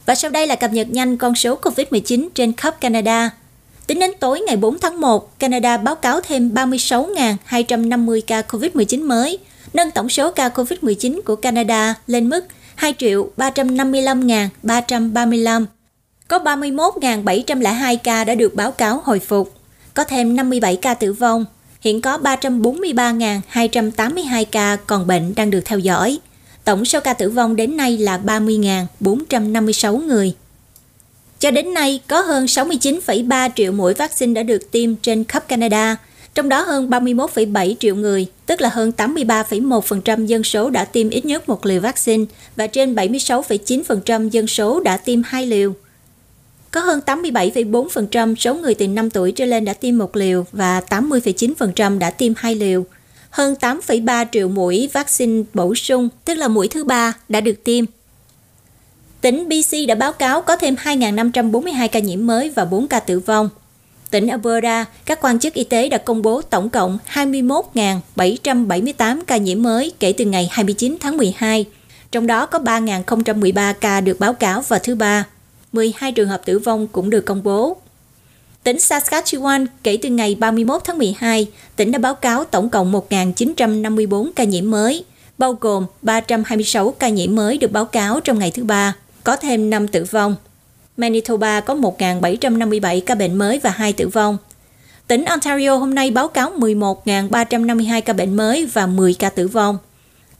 [0.06, 3.30] Và sau đây là cập nhật nhanh con số COVID-19 trên khắp Canada.
[3.86, 9.38] Tính đến tối ngày 4 tháng 1, Canada báo cáo thêm 36.250 ca COVID-19 mới,
[9.74, 12.94] nâng tổng số ca COVID-19 của Canada lên mức 2
[13.36, 15.66] 355.335.
[16.28, 19.52] Có 31.702 ca đã được báo cáo hồi phục,
[19.94, 21.44] có thêm 57 ca tử vong.
[21.80, 26.18] Hiện có 343.282 ca còn bệnh đang được theo dõi.
[26.64, 30.34] Tổng số ca tử vong đến nay là 30.456 người.
[31.40, 35.96] Cho đến nay, có hơn 69,3 triệu mũi vaccine đã được tiêm trên khắp Canada,
[36.34, 41.24] trong đó hơn 31,7 triệu người, tức là hơn 83,1% dân số đã tiêm ít
[41.24, 42.24] nhất một liều vaccine
[42.56, 45.74] và trên 76,9% dân số đã tiêm hai liều.
[46.70, 50.80] Có hơn 87,4% số người từ 5 tuổi trở lên đã tiêm một liều và
[50.80, 52.84] 80,9% đã tiêm hai liều–
[53.30, 57.84] hơn 8,3 triệu mũi vaccine bổ sung, tức là mũi thứ ba, đã được tiêm.
[59.20, 63.20] Tỉnh BC đã báo cáo có thêm 2.542 ca nhiễm mới và 4 ca tử
[63.20, 63.48] vong.
[64.10, 69.62] Tỉnh Alberta, các quan chức y tế đã công bố tổng cộng 21.778 ca nhiễm
[69.62, 71.64] mới kể từ ngày 29 tháng 12,
[72.12, 75.24] trong đó có 3.013 ca được báo cáo vào thứ Ba.
[75.72, 77.76] 12 trường hợp tử vong cũng được công bố.
[78.62, 84.30] Tỉnh Saskatchewan kể từ ngày 31 tháng 12, tỉnh đã báo cáo tổng cộng 1.954
[84.36, 85.04] ca nhiễm mới,
[85.38, 89.70] bao gồm 326 ca nhiễm mới được báo cáo trong ngày thứ Ba, có thêm
[89.70, 90.36] 5 tử vong.
[90.96, 94.38] Manitoba có 1.757 ca bệnh mới và 2 tử vong.
[95.06, 99.78] Tỉnh Ontario hôm nay báo cáo 11.352 ca bệnh mới và 10 ca tử vong.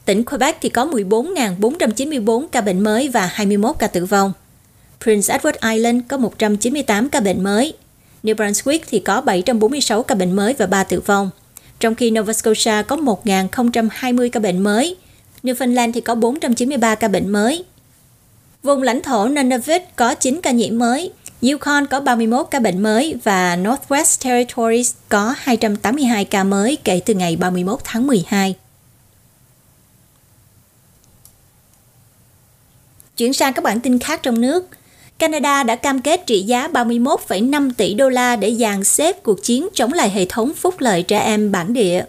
[0.04, 4.32] Tỉnh Quebec thì có 14.494 ca bệnh mới và 21 ca tử vong.
[5.00, 7.74] Prince Edward Island có 198 ca bệnh mới,
[8.22, 11.30] New Brunswick thì có 746 ca bệnh mới và 3 tử vong,
[11.80, 14.96] trong khi Nova Scotia có 1.020 ca bệnh mới.
[15.42, 17.64] Newfoundland thì có 493 ca bệnh mới.
[18.62, 23.14] Vùng lãnh thổ Nunavut có 9 ca nhiễm mới, Yukon có 31 ca bệnh mới
[23.24, 28.54] và Northwest Territories có 282 ca mới kể từ ngày 31 tháng 12.
[33.16, 34.68] Chuyển sang các bản tin khác trong nước.
[35.18, 39.68] Canada đã cam kết trị giá 31,5 tỷ đô la để dàn xếp cuộc chiến
[39.74, 42.04] chống lại hệ thống phúc lợi trẻ em bản địa.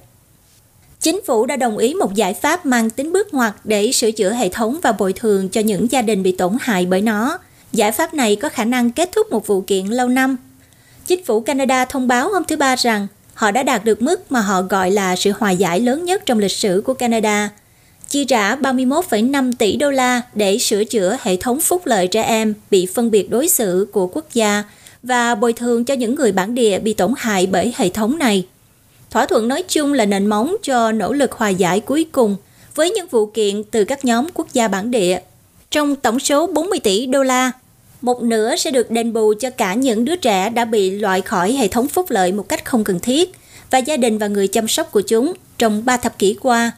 [0.99, 4.33] Chính phủ đã đồng ý một giải pháp mang tính bước ngoặt để sửa chữa
[4.33, 7.37] hệ thống và bồi thường cho những gia đình bị tổn hại bởi nó.
[7.71, 10.37] Giải pháp này có khả năng kết thúc một vụ kiện lâu năm.
[11.05, 14.41] Chính phủ Canada thông báo hôm thứ Ba rằng họ đã đạt được mức mà
[14.41, 17.49] họ gọi là sự hòa giải lớn nhất trong lịch sử của Canada,
[18.09, 22.53] chi trả 31,5 tỷ đô la để sửa chữa hệ thống phúc lợi trẻ em
[22.71, 24.63] bị phân biệt đối xử của quốc gia
[25.03, 28.45] và bồi thường cho những người bản địa bị tổn hại bởi hệ thống này.
[29.09, 32.35] Thỏa thuận nói chung là nền móng cho nỗ lực hòa giải cuối cùng
[32.75, 35.19] với những vụ kiện từ các nhóm quốc gia bản địa.
[35.71, 37.51] Trong tổng số 40 tỷ đô la,
[38.01, 41.51] một nửa sẽ được đền bù cho cả những đứa trẻ đã bị loại khỏi
[41.51, 43.31] hệ thống phúc lợi một cách không cần thiết
[43.71, 46.71] và gia đình và người chăm sóc của chúng trong 3 thập kỷ qua.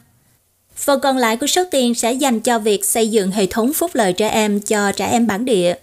[0.76, 3.92] Phần còn lại của số tiền sẽ dành cho việc xây dựng hệ thống phúc
[3.94, 5.76] lợi trẻ em cho trẻ em bản địa,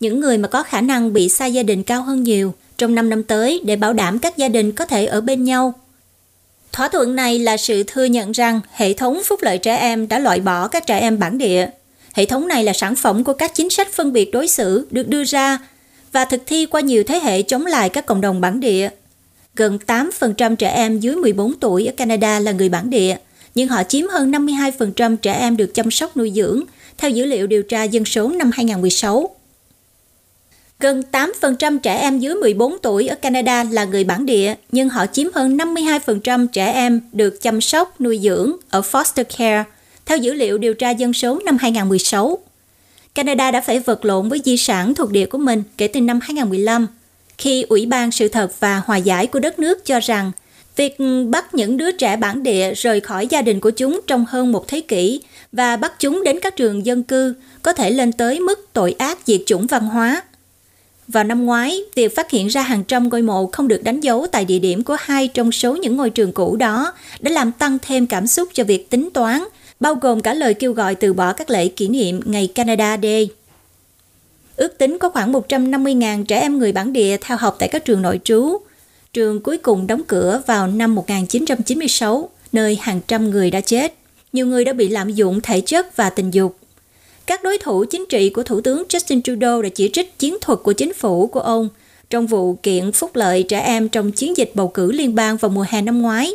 [0.00, 3.08] những người mà có khả năng bị xa gia đình cao hơn nhiều trong 5
[3.08, 5.74] năm tới để bảo đảm các gia đình có thể ở bên nhau.
[6.72, 10.18] Thỏa thuận này là sự thừa nhận rằng hệ thống phúc lợi trẻ em đã
[10.18, 11.68] loại bỏ các trẻ em bản địa.
[12.14, 15.08] Hệ thống này là sản phẩm của các chính sách phân biệt đối xử được
[15.08, 15.58] đưa ra
[16.12, 18.88] và thực thi qua nhiều thế hệ chống lại các cộng đồng bản địa.
[19.56, 23.16] Gần 8% trẻ em dưới 14 tuổi ở Canada là người bản địa,
[23.56, 26.62] nhưng họ chiếm hơn 52% trẻ em được chăm sóc nuôi dưỡng,
[26.98, 29.30] theo dữ liệu điều tra dân số năm 2016.
[30.80, 35.06] Gần 8% trẻ em dưới 14 tuổi ở Canada là người bản địa, nhưng họ
[35.06, 39.64] chiếm hơn 52% trẻ em được chăm sóc, nuôi dưỡng ở foster care,
[40.06, 42.38] theo dữ liệu điều tra dân số năm 2016.
[43.14, 46.20] Canada đã phải vật lộn với di sản thuộc địa của mình kể từ năm
[46.22, 46.86] 2015,
[47.38, 50.32] khi Ủy ban Sự thật và Hòa giải của đất nước cho rằng
[50.76, 50.96] việc
[51.30, 54.68] bắt những đứa trẻ bản địa rời khỏi gia đình của chúng trong hơn một
[54.68, 55.20] thế kỷ
[55.52, 59.18] và bắt chúng đến các trường dân cư có thể lên tới mức tội ác
[59.24, 60.22] diệt chủng văn hóa–
[61.08, 64.26] vào năm ngoái, việc phát hiện ra hàng trăm ngôi mộ không được đánh dấu
[64.32, 67.78] tại địa điểm của hai trong số những ngôi trường cũ đó đã làm tăng
[67.82, 69.44] thêm cảm xúc cho việc tính toán,
[69.80, 73.28] bao gồm cả lời kêu gọi từ bỏ các lễ kỷ niệm ngày Canada Day.
[74.56, 78.02] Ước tính có khoảng 150.000 trẻ em người bản địa theo học tại các trường
[78.02, 78.58] nội trú.
[79.12, 83.94] Trường cuối cùng đóng cửa vào năm 1996, nơi hàng trăm người đã chết.
[84.32, 86.56] Nhiều người đã bị lạm dụng thể chất và tình dục.
[87.26, 90.58] Các đối thủ chính trị của Thủ tướng Justin Trudeau đã chỉ trích chiến thuật
[90.62, 91.68] của chính phủ của ông
[92.10, 95.48] trong vụ kiện phúc lợi trẻ em trong chiến dịch bầu cử liên bang vào
[95.48, 96.32] mùa hè năm ngoái.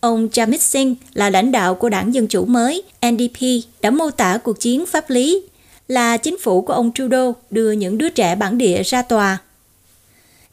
[0.00, 3.40] Ông Jamit Singh là lãnh đạo của đảng Dân Chủ mới NDP
[3.80, 5.42] đã mô tả cuộc chiến pháp lý
[5.88, 9.38] là chính phủ của ông Trudeau đưa những đứa trẻ bản địa ra tòa.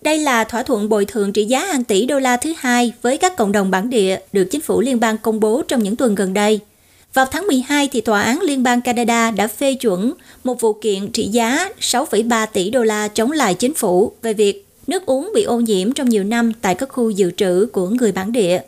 [0.03, 3.17] Đây là thỏa thuận bồi thường trị giá hàng tỷ đô la thứ hai với
[3.17, 6.15] các cộng đồng bản địa được chính phủ liên bang công bố trong những tuần
[6.15, 6.59] gần đây–
[7.13, 10.13] vào tháng 12 thì Tòa án Liên bang Canada đã phê chuẩn
[10.43, 14.67] một vụ kiện trị giá 6,3 tỷ đô la chống lại chính phủ về việc
[14.87, 18.11] nước uống bị ô nhiễm trong nhiều năm tại các khu dự trữ của người
[18.11, 18.61] bản địa.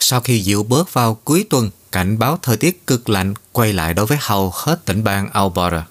[0.00, 3.94] Sau khi dịu bớt vào cuối tuần, cảnh báo thời tiết cực lạnh quay lại
[3.94, 5.84] đối với hầu hết tỉnh bang Alberta.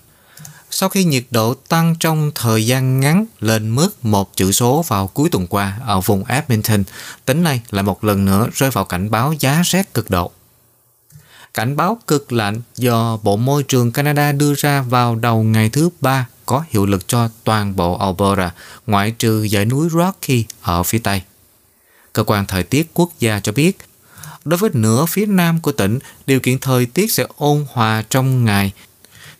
[0.71, 5.07] Sau khi nhiệt độ tăng trong thời gian ngắn lên mức một chữ số vào
[5.07, 6.83] cuối tuần qua ở vùng Edmonton,
[7.25, 10.31] tỉnh này lại một lần nữa rơi vào cảnh báo giá rét cực độ.
[11.53, 15.89] Cảnh báo cực lạnh do Bộ Môi trường Canada đưa ra vào đầu ngày thứ
[16.01, 18.51] ba có hiệu lực cho toàn bộ Alberta,
[18.87, 21.21] ngoại trừ dãy núi Rocky ở phía Tây.
[22.13, 23.77] Cơ quan thời tiết quốc gia cho biết,
[24.45, 28.45] đối với nửa phía nam của tỉnh, điều kiện thời tiết sẽ ôn hòa trong
[28.45, 28.71] ngày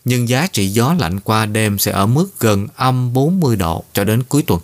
[0.05, 4.03] nhưng giá trị gió lạnh qua đêm sẽ ở mức gần âm 40 độ cho
[4.03, 4.59] đến cuối tuần.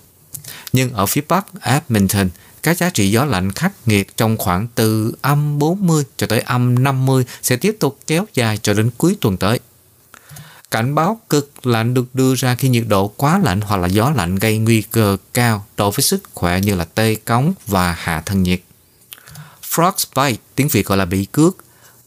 [0.74, 2.30] Nhưng ở phía bắc Edmonton,
[2.64, 6.84] các giá trị gió lạnh khắc nghiệt trong khoảng từ âm 40 cho tới âm
[6.84, 9.60] 50 sẽ tiếp tục kéo dài cho đến cuối tuần tới.
[10.72, 14.12] Cảnh báo cực lạnh được đưa ra khi nhiệt độ quá lạnh hoặc là gió
[14.16, 18.22] lạnh gây nguy cơ cao đối với sức khỏe như là tê cống và hạ
[18.26, 18.60] thân nhiệt.
[19.76, 21.58] Frostbite, tiếng Việt gọi là bị cước,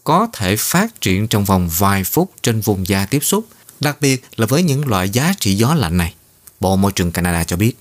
[0.03, 3.45] có thể phát triển trong vòng vài phút trên vùng da tiếp xúc,
[3.79, 6.13] đặc biệt là với những loại giá trị gió lạnh này.
[6.59, 7.73] Bộ Môi trường Canada cho biết.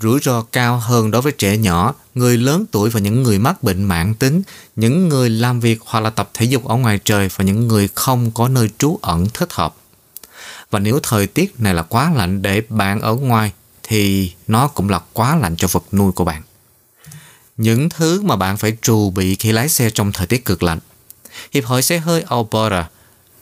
[0.00, 3.62] Rủi ro cao hơn đối với trẻ nhỏ, người lớn tuổi và những người mắc
[3.62, 4.42] bệnh mãn tính,
[4.76, 7.88] những người làm việc hoặc là tập thể dục ở ngoài trời và những người
[7.94, 9.74] không có nơi trú ẩn thích hợp.
[10.70, 14.88] Và nếu thời tiết này là quá lạnh để bạn ở ngoài thì nó cũng
[14.88, 16.42] là quá lạnh cho vật nuôi của bạn.
[17.58, 20.78] Những thứ mà bạn phải trù bị khi lái xe trong thời tiết cực lạnh
[21.52, 22.88] Hiệp hội xe hơi Alberta,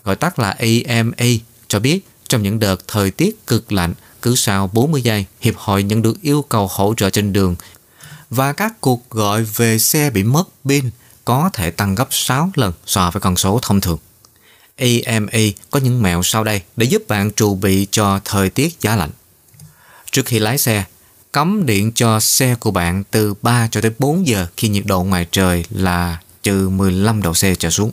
[0.05, 1.27] gọi tắt là AMA,
[1.69, 5.83] cho biết trong những đợt thời tiết cực lạnh, cứ sau 40 giây, Hiệp hội
[5.83, 7.57] nhận được yêu cầu hỗ trợ trên đường
[8.31, 10.91] và các cuộc gọi về xe bị mất pin
[11.25, 13.99] có thể tăng gấp 6 lần so với con số thông thường.
[14.77, 15.39] AMA
[15.71, 19.11] có những mẹo sau đây để giúp bạn trù bị cho thời tiết giá lạnh.
[20.11, 20.85] Trước khi lái xe,
[21.37, 25.03] cấm điện cho xe của bạn từ 3 cho tới 4 giờ khi nhiệt độ
[25.03, 27.91] ngoài trời là trừ 15 độ C trở xuống.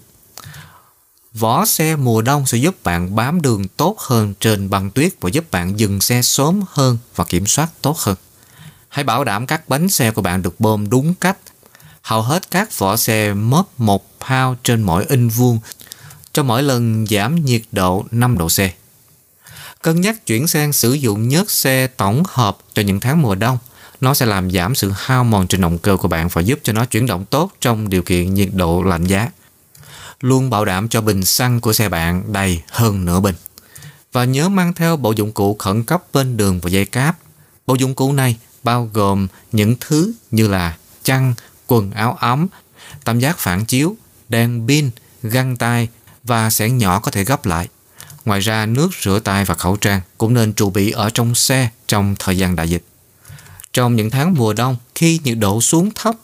[1.34, 5.30] Vỏ xe mùa đông sẽ giúp bạn bám đường tốt hơn trên băng tuyết và
[5.30, 8.16] giúp bạn dừng xe sớm hơn và kiểm soát tốt hơn.
[8.90, 11.38] Hãy bảo đảm các bánh xe của bạn được bơm đúng cách.
[12.02, 15.60] Hầu hết các vỏ xe mất một pound trên mỗi inch vuông
[16.34, 18.83] cho mỗi lần giảm nhiệt độ 5 độ C.
[19.84, 23.58] Cân nhắc chuyển sang sử dụng nhớt xe tổng hợp cho những tháng mùa đông.
[24.02, 26.74] Nó sẽ làm giảm sự hao mòn trên động cơ của bạn và giúp cho
[26.74, 29.30] nó chuyển động tốt trong điều kiện nhiệt độ lạnh giá.
[30.22, 33.36] Luôn bảo đảm cho bình xăng của xe bạn đầy hơn nửa bình.
[34.12, 37.18] Và nhớ mang theo bộ dụng cụ khẩn cấp bên đường và dây cáp.
[37.68, 41.34] Bộ dụng cụ này bao gồm những thứ như là chăn,
[41.68, 42.48] quần áo ấm,
[43.04, 43.96] tam giác phản chiếu,
[44.30, 44.90] đèn pin,
[45.24, 45.88] găng tay
[46.24, 47.68] và xẻng nhỏ có thể gấp lại.
[48.26, 51.70] Ngoài ra, nước rửa tay và khẩu trang cũng nên trụ bị ở trong xe
[51.88, 52.84] trong thời gian đại dịch.
[53.74, 56.16] Trong những tháng mùa đông, khi nhiệt độ xuống thấp,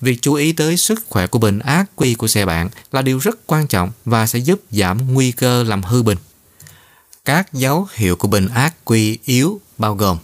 [0.00, 3.18] việc chú ý tới sức khỏe của bình ác quy của xe bạn là điều
[3.18, 6.18] rất quan trọng và sẽ giúp giảm nguy cơ làm hư bình.
[7.24, 10.18] Các dấu hiệu của bình ác quy yếu bao gồm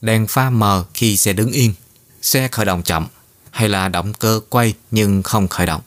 [0.00, 1.74] đèn pha mờ khi xe đứng yên,
[2.22, 3.06] xe khởi động chậm
[3.50, 5.80] hay là động cơ quay nhưng không khởi động.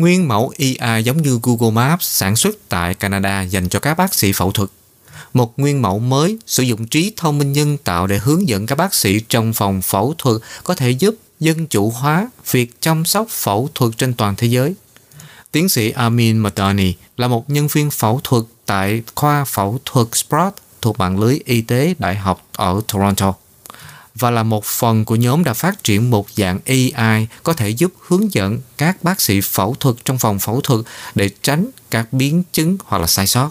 [0.00, 4.14] Nguyên mẫu IA giống như Google Maps sản xuất tại Canada dành cho các bác
[4.14, 4.70] sĩ phẫu thuật.
[5.32, 8.74] Một nguyên mẫu mới sử dụng trí thông minh nhân tạo để hướng dẫn các
[8.74, 13.28] bác sĩ trong phòng phẫu thuật có thể giúp dân chủ hóa việc chăm sóc
[13.30, 14.74] phẫu thuật trên toàn thế giới.
[15.52, 20.54] Tiến sĩ Amin Madani là một nhân viên phẫu thuật tại khoa phẫu thuật Sprott
[20.82, 23.34] thuộc mạng lưới y tế đại học ở Toronto
[24.18, 27.92] và là một phần của nhóm đã phát triển một dạng AI có thể giúp
[28.06, 30.80] hướng dẫn các bác sĩ phẫu thuật trong phòng phẫu thuật
[31.14, 33.50] để tránh các biến chứng hoặc là sai sót.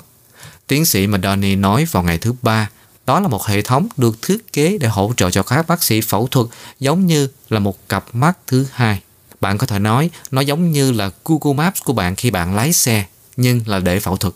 [0.68, 2.70] Tiến sĩ Madoni nói vào ngày thứ ba,
[3.06, 6.02] đó là một hệ thống được thiết kế để hỗ trợ cho các bác sĩ
[6.02, 6.48] phẫu thuật
[6.80, 9.02] giống như là một cặp mắt thứ hai.
[9.42, 12.74] Bạn có thể nói nó giống như là Google Maps của bạn khi bạn lái
[12.74, 13.06] xe,
[13.38, 14.34] nhưng là để phẫu thuật.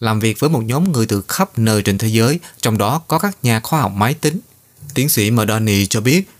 [0.00, 3.18] Làm việc với một nhóm người từ khắp nơi trên thế giới, trong đó có
[3.18, 4.40] các nhà khoa học máy tính,
[4.94, 6.30] Tiến sĩ Madoni cho biết,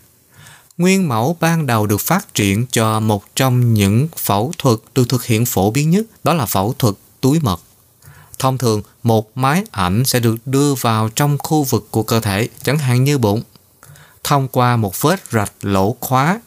[0.77, 5.25] nguyên mẫu ban đầu được phát triển cho một trong những phẫu thuật được thực
[5.25, 7.61] hiện phổ biến nhất, đó là phẫu thuật túi mật.
[8.39, 12.49] Thông thường, một máy ảnh sẽ được đưa vào trong khu vực của cơ thể,
[12.63, 13.41] chẳng hạn như bụng,
[14.23, 16.41] thông qua một vết rạch lỗ khóa.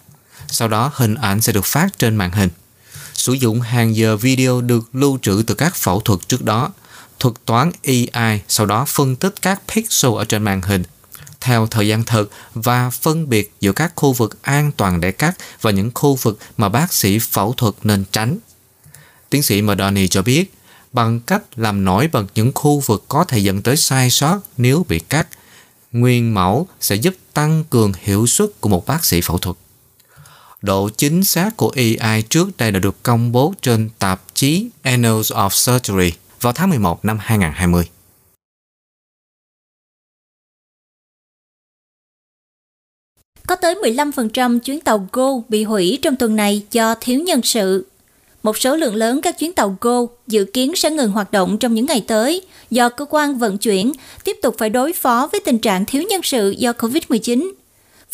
[0.49, 2.51] Sau đó, hình ảnh sẽ được phát trên màn hình.
[3.15, 6.71] Sử dụng hàng giờ video được lưu trữ từ các phẫu thuật trước đó,
[7.21, 10.83] thuật toán AI sau đó phân tích các pixel ở trên màn hình
[11.41, 15.37] theo thời gian thực và phân biệt giữa các khu vực an toàn để cắt
[15.61, 18.39] và những khu vực mà bác sĩ phẫu thuật nên tránh.
[19.31, 20.55] Tiến sĩ Madoni cho biết,
[20.93, 24.87] bằng cách làm nổi bật những khu vực có thể dẫn tới sai sót nếu
[24.89, 25.29] bị cắt,
[25.93, 29.57] nguyên mẫu sẽ giúp tăng cường hiệu suất của một bác sĩ phẫu thuật.
[30.63, 35.33] Độ chính xác của AI trước đây đã được công bố trên tạp chí Annals
[35.33, 37.89] of Surgery vào tháng 11 năm 2020.
[43.47, 47.87] Có tới 15% chuyến tàu Go bị hủy trong tuần này do thiếu nhân sự.
[48.43, 51.75] Một số lượng lớn các chuyến tàu Go dự kiến sẽ ngừng hoạt động trong
[51.75, 53.93] những ngày tới do cơ quan vận chuyển
[54.25, 57.53] tiếp tục phải đối phó với tình trạng thiếu nhân sự do COVID-19.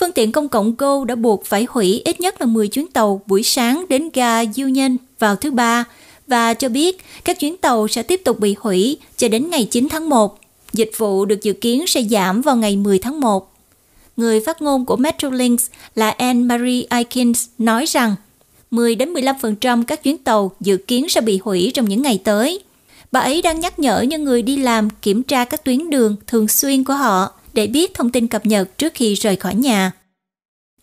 [0.01, 3.23] Phương tiện công cộng Go đã buộc phải hủy ít nhất là 10 chuyến tàu
[3.27, 5.85] buổi sáng đến ga Union vào thứ Ba
[6.27, 9.89] và cho biết các chuyến tàu sẽ tiếp tục bị hủy cho đến ngày 9
[9.89, 10.39] tháng 1.
[10.73, 13.52] Dịch vụ được dự kiến sẽ giảm vào ngày 10 tháng 1
[14.17, 18.15] người phát ngôn của Metrolinx là Anne-Marie Aikins nói rằng
[18.71, 22.61] 10 đến 15% các chuyến tàu dự kiến sẽ bị hủy trong những ngày tới.
[23.13, 26.49] Bà ấy đang nhắc nhở những người đi làm kiểm tra các tuyến đường thường
[26.49, 29.93] xuyên của họ để biết thông tin cập nhật trước khi rời khỏi nhà.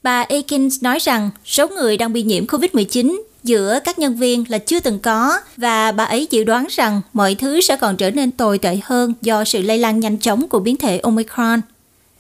[0.04, 4.58] Bà Aikins nói rằng, số người đang bị nhiễm COVID-19 giữa các nhân viên là
[4.58, 8.32] chưa từng có và bà ấy dự đoán rằng mọi thứ sẽ còn trở nên
[8.32, 11.62] tồi tệ hơn do sự lây lan nhanh chóng của biến thể Omicron.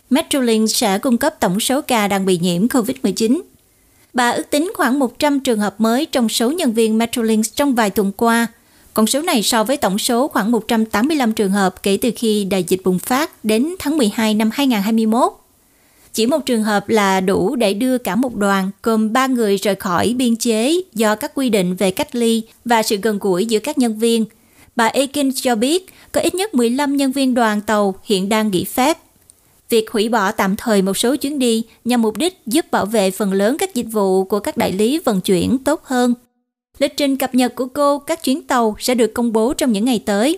[0.09, 3.41] Metrolink sẽ cung cấp tổng số ca đang bị nhiễm COVID-19.
[4.13, 7.89] Bà ước tính khoảng 100 trường hợp mới trong số nhân viên Metrolink trong vài
[7.89, 8.47] tuần qua.
[8.93, 12.63] Con số này so với tổng số khoảng 185 trường hợp kể từ khi đại
[12.67, 15.33] dịch bùng phát đến tháng 12 năm 2021.
[16.13, 19.75] Chỉ một trường hợp là đủ để đưa cả một đoàn gồm 3 người rời
[19.75, 23.59] khỏi biên chế do các quy định về cách ly và sự gần gũi giữa
[23.59, 24.25] các nhân viên.
[24.75, 28.63] Bà Akin cho biết, có ít nhất 15 nhân viên đoàn tàu hiện đang nghỉ
[28.63, 28.97] phép
[29.69, 33.11] Việc hủy bỏ tạm thời một số chuyến đi nhằm mục đích giúp bảo vệ
[33.11, 36.13] phần lớn các dịch vụ của các đại lý vận chuyển tốt hơn.
[36.79, 39.85] Lịch trình cập nhật của cô các chuyến tàu sẽ được công bố trong những
[39.85, 40.37] ngày tới.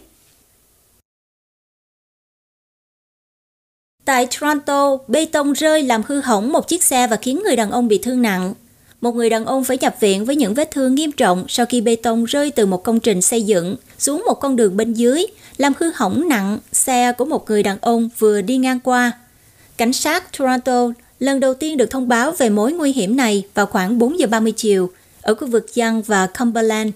[4.05, 7.71] Tại Toronto, bê tông rơi làm hư hỏng một chiếc xe và khiến người đàn
[7.71, 8.53] ông bị thương nặng.
[9.01, 11.81] một người đàn ông phải nhập viện với những vết thương nghiêm trọng sau khi
[11.81, 15.25] bê tông rơi từ một công trình xây dựng xuống một con đường bên dưới,
[15.57, 19.11] làm hư hỏng nặng xe của một người đàn ông vừa đi ngang qua.
[19.77, 23.65] Cảnh sát Toronto lần đầu tiên được thông báo về mối nguy hiểm này vào
[23.65, 24.89] khoảng 4 giờ 30 chiều
[25.21, 26.89] ở khu vực Young và Cumberland,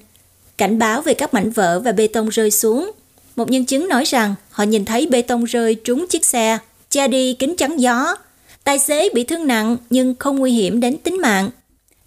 [0.58, 2.92] cảnh báo về các mảnh vỡ và bê tông rơi xuống.
[3.36, 6.58] Một nhân chứng nói rằng họ nhìn thấy bê tông rơi trúng chiếc xe,
[6.90, 8.16] che đi kính chắn gió.
[8.64, 11.50] Tài xế bị thương nặng nhưng không nguy hiểm đến tính mạng.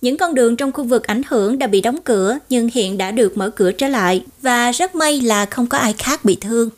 [0.03, 3.11] Những con đường trong khu vực ảnh hưởng đã bị đóng cửa, nhưng hiện đã
[3.11, 6.71] được mở cửa trở lại, và rất may là không có ai khác bị thương.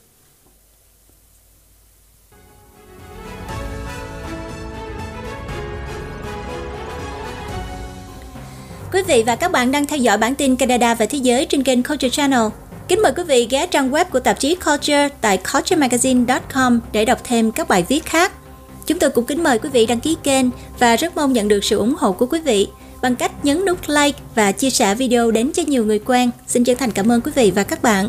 [8.92, 11.62] Quý vị và các bạn đang theo dõi bản tin Canada và Thế giới trên
[11.62, 12.42] kênh Culture Channel.
[12.88, 17.18] Kính mời quý vị ghé trang web của tạp chí Culture tại culturemagazine.com để đọc
[17.24, 18.32] thêm các bài viết khác.
[18.86, 20.46] Chúng tôi cũng kính mời quý vị đăng ký kênh
[20.78, 22.68] và rất mong nhận được sự ủng hộ của quý vị
[23.02, 26.30] bằng cách nhấn nút like và chia sẻ video đến cho nhiều người quen.
[26.46, 28.08] Xin chân thành cảm ơn quý vị và các bạn.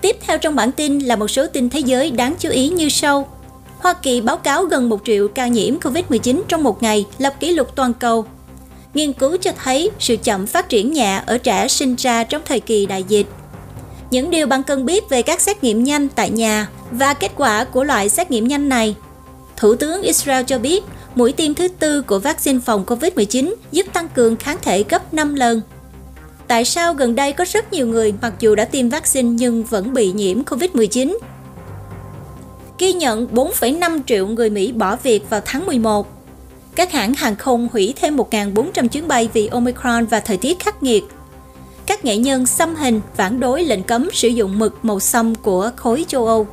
[0.00, 2.88] Tiếp theo trong bản tin là một số tin thế giới đáng chú ý như
[2.88, 3.28] sau.
[3.78, 7.52] Hoa Kỳ báo cáo gần 1 triệu ca nhiễm COVID-19 trong một ngày, lập kỷ
[7.52, 8.24] lục toàn cầu.
[8.94, 12.60] Nghiên cứu cho thấy sự chậm phát triển nhẹ ở trẻ sinh ra trong thời
[12.60, 13.26] kỳ đại dịch.
[14.10, 17.64] Những điều bạn cần biết về các xét nghiệm nhanh tại nhà và kết quả
[17.64, 18.94] của loại xét nghiệm nhanh này.
[19.56, 20.84] Thủ tướng Israel cho biết
[21.14, 25.34] mũi tiêm thứ tư của vaccine phòng COVID-19 giúp tăng cường kháng thể gấp 5
[25.34, 25.60] lần.
[26.48, 29.92] Tại sao gần đây có rất nhiều người mặc dù đã tiêm vaccine nhưng vẫn
[29.92, 31.18] bị nhiễm COVID-19?
[32.78, 36.22] Ghi nhận 4,5 triệu người Mỹ bỏ việc vào tháng 11.
[36.74, 40.82] Các hãng hàng không hủy thêm 1.400 chuyến bay vì Omicron và thời tiết khắc
[40.82, 41.04] nghiệt.
[41.86, 45.70] Các nghệ nhân xăm hình phản đối lệnh cấm sử dụng mực màu xanh của
[45.76, 46.46] khối châu Âu.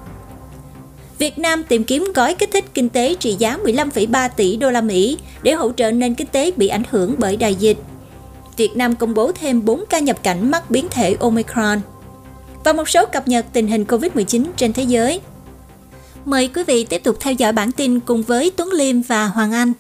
[1.20, 4.82] Việt Nam tìm kiếm gói kích thích kinh tế trị giá 15,3 tỷ đô la
[4.82, 7.78] Mỹ để hỗ trợ nền kinh tế bị ảnh hưởng bởi đại dịch.
[8.58, 11.82] Việt Nam công bố thêm 4 ca nhập cảnh mắc biến thể Omicron.
[12.64, 15.22] Và một số cập nhật tình hình COVID-19 trên thế giới.
[16.26, 19.52] Mời quý vị tiếp tục theo dõi bản tin cùng với Tuấn Liêm và Hoàng
[19.52, 19.74] Anh.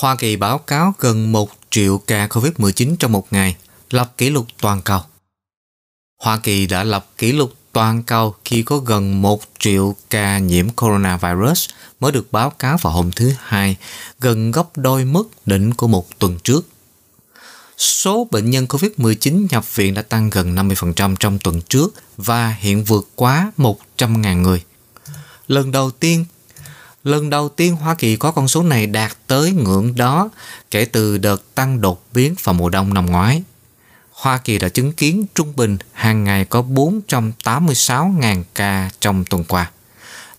[0.00, 3.56] Hoa Kỳ báo cáo gần 1 triệu ca COVID-19 trong một ngày,
[3.90, 5.00] lập kỷ lục toàn cầu.
[6.22, 10.68] Hoa Kỳ đã lập kỷ lục toàn cầu khi có gần 1 triệu ca nhiễm
[10.70, 11.68] coronavirus
[12.00, 13.76] mới được báo cáo vào hôm thứ Hai,
[14.20, 16.68] gần gấp đôi mức đỉnh của một tuần trước.
[17.78, 22.84] Số bệnh nhân COVID-19 nhập viện đã tăng gần 50% trong tuần trước và hiện
[22.84, 24.62] vượt quá 100.000 người.
[25.48, 26.24] Lần đầu tiên
[27.04, 30.30] Lần đầu tiên Hoa Kỳ có con số này đạt tới ngưỡng đó
[30.70, 33.42] kể từ đợt tăng đột biến vào mùa đông năm ngoái.
[34.16, 39.70] Hoa Kỳ đã chứng kiến trung bình hàng ngày có 486.000 ca trong tuần qua.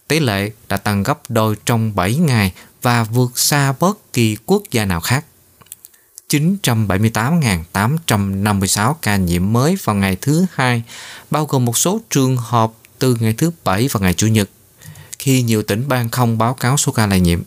[0.08, 4.64] Tỷ lệ đã tăng gấp đôi trong 7 ngày và vượt xa bất kỳ quốc
[4.72, 5.26] gia nào khác.
[6.30, 10.84] 978.856 ca nhiễm mới vào ngày thứ hai,
[11.32, 14.50] bao gồm một số trường hợp từ ngày thứ Bảy và ngày Chủ nhật,
[15.20, 17.42] khi nhiều tỉnh bang không báo cáo số ca lây nhiễm.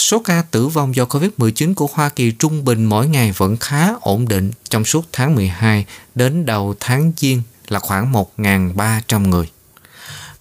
[0.00, 3.88] Số ca tử vong do COVID-19 của Hoa Kỳ trung bình mỗi ngày vẫn khá
[4.00, 5.84] ổn định trong suốt tháng 12
[6.14, 9.48] đến đầu tháng Giêng là khoảng 1.300 người.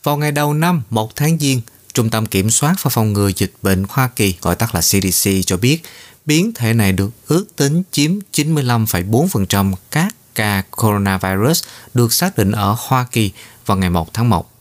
[0.03, 1.61] Vào ngày đầu năm 1 tháng Giêng,
[1.93, 5.29] Trung tâm Kiểm soát và Phòng ngừa Dịch bệnh Hoa Kỳ, gọi tắt là CDC,
[5.45, 5.81] cho biết
[6.25, 12.75] biến thể này được ước tính chiếm 95,4% các ca coronavirus được xác định ở
[12.79, 13.31] Hoa Kỳ
[13.65, 14.58] vào ngày 1 tháng 1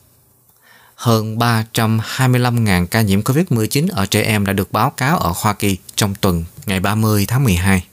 [0.98, 5.76] hơn 325.000 ca nhiễm COVID-19 ở trẻ em đã được báo cáo ở Hoa Kỳ
[5.94, 7.84] trong tuần ngày 30 tháng 12.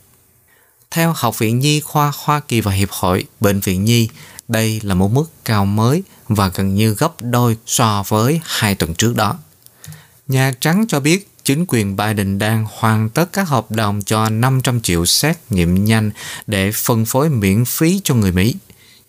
[0.92, 4.10] Theo Học viện Nhi khoa Hoa Kỳ và Hiệp hội Bệnh viện Nhi,
[4.48, 8.94] đây là một mức cao mới và gần như gấp đôi so với hai tuần
[8.94, 9.38] trước đó.
[10.28, 14.82] Nhà Trắng cho biết chính quyền Biden đang hoàn tất các hợp đồng cho 500
[14.82, 16.12] triệu xét nghiệm nhanh
[16.48, 18.56] để phân phối miễn phí cho người Mỹ.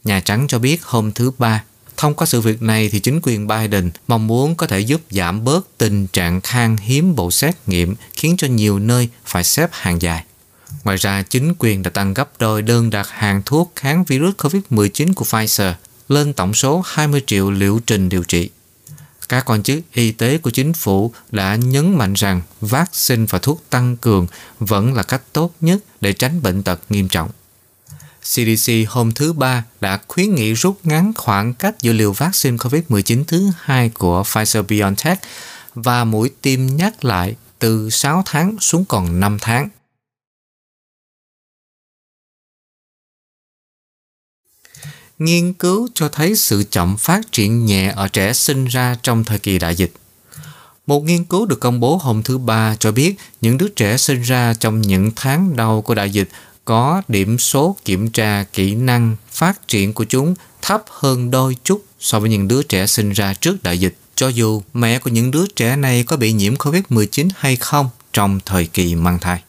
[0.05, 1.63] Nhà Trắng cho biết hôm thứ Ba
[1.97, 5.45] Thông qua sự việc này thì chính quyền Biden mong muốn có thể giúp giảm
[5.45, 10.03] bớt tình trạng khan hiếm bộ xét nghiệm khiến cho nhiều nơi phải xếp hàng
[10.03, 10.25] dài.
[10.85, 15.15] Ngoài ra, chính quyền đã tăng gấp đôi đơn đặt hàng thuốc kháng virus COVID-19
[15.15, 15.73] của Pfizer
[16.09, 18.51] lên tổng số 20 triệu liệu trình điều trị.
[19.29, 23.63] Các quan chức y tế của chính phủ đã nhấn mạnh rằng vaccine và thuốc
[23.71, 24.27] tăng cường
[24.59, 27.31] vẫn là cách tốt nhất để tránh bệnh tật nghiêm trọng.
[28.35, 33.25] CDC hôm thứ Ba đã khuyến nghị rút ngắn khoảng cách giữa liều vaccine COVID-19
[33.27, 35.17] thứ hai của Pfizer-BioNTech
[35.75, 39.69] và mũi tiêm nhắc lại từ 6 tháng xuống còn 5 tháng.
[45.19, 49.39] Nghiên cứu cho thấy sự chậm phát triển nhẹ ở trẻ sinh ra trong thời
[49.39, 49.93] kỳ đại dịch.
[50.87, 54.23] Một nghiên cứu được công bố hôm thứ Ba cho biết những đứa trẻ sinh
[54.23, 56.29] ra trong những tháng đầu của đại dịch
[56.67, 61.85] có điểm số kiểm tra kỹ năng phát triển của chúng thấp hơn đôi chút
[62.01, 65.31] so với những đứa trẻ sinh ra trước đại dịch, cho dù mẹ của những
[65.31, 69.43] đứa trẻ này có bị nhiễm COVID-19 hay không trong thời kỳ mang thai.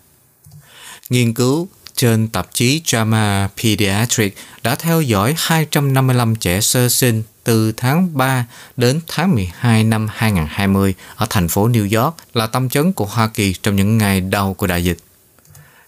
[1.10, 7.72] Nghiên cứu trên tạp chí JAMA Pediatric đã theo dõi 255 trẻ sơ sinh từ
[7.72, 8.46] tháng 3
[8.78, 13.28] đến tháng 12 năm 2020 ở thành phố New York là tâm chấn của Hoa
[13.28, 14.98] Kỳ trong những ngày đầu của đại dịch.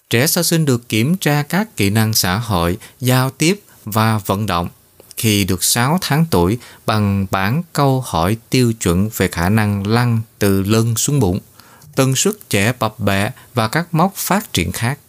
[0.10, 4.46] Trẻ sơ sinh được kiểm tra các kỹ năng xã hội, giao tiếp và vận
[4.46, 4.70] động
[5.18, 10.22] khi được 6 tháng tuổi bằng bản câu hỏi tiêu chuẩn về khả năng lăn
[10.40, 11.40] từ lưng xuống bụng,
[11.96, 15.00] tần suất trẻ bập bẹ và các mốc phát triển khác.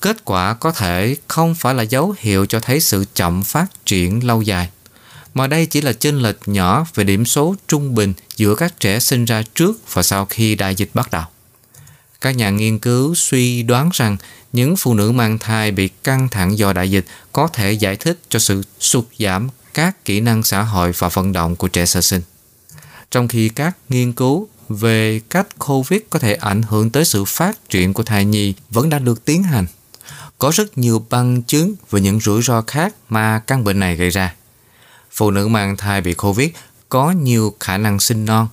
[0.00, 4.26] Kết quả có thể không phải là dấu hiệu cho thấy sự chậm phát triển
[4.26, 4.70] lâu dài,
[5.34, 9.00] mà đây chỉ là chênh lệch nhỏ về điểm số trung bình giữa các trẻ
[9.00, 11.24] sinh ra trước và sau khi đại dịch bắt đầu.
[12.20, 14.16] Các nhà nghiên cứu suy đoán rằng
[14.52, 18.18] những phụ nữ mang thai bị căng thẳng do đại dịch có thể giải thích
[18.28, 22.00] cho sự sụt giảm các kỹ năng xã hội và vận động của trẻ sơ
[22.00, 22.22] sinh.
[23.10, 27.70] Trong khi các nghiên cứu về cách COVID có thể ảnh hưởng tới sự phát
[27.70, 29.66] triển của thai nhi vẫn đang được tiến hành.
[30.38, 34.10] Có rất nhiều bằng chứng về những rủi ro khác mà căn bệnh này gây
[34.10, 34.34] ra.
[35.10, 36.48] Phụ nữ mang thai bị COVID
[36.88, 38.48] có nhiều khả năng sinh non,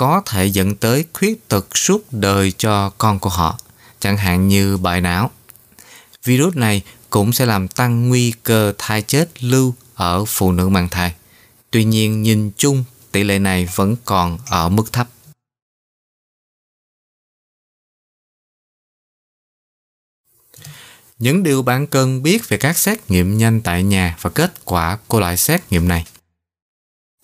[0.00, 3.58] có thể dẫn tới khuyết tật suốt đời cho con của họ,
[3.98, 5.30] chẳng hạn như bại não.
[6.24, 10.88] Virus này cũng sẽ làm tăng nguy cơ thai chết lưu ở phụ nữ mang
[10.88, 11.14] thai.
[11.70, 15.08] Tuy nhiên, nhìn chung, tỷ lệ này vẫn còn ở mức thấp.
[21.18, 24.98] Những điều bạn cần biết về các xét nghiệm nhanh tại nhà và kết quả
[25.06, 26.04] của loại xét nghiệm này.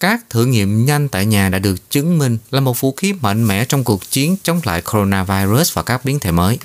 [0.01, 3.47] Các thử nghiệm nhanh tại nhà đã được chứng minh là một vũ khí mạnh
[3.47, 6.59] mẽ trong cuộc chiến chống lại coronavirus và các biến thể mới.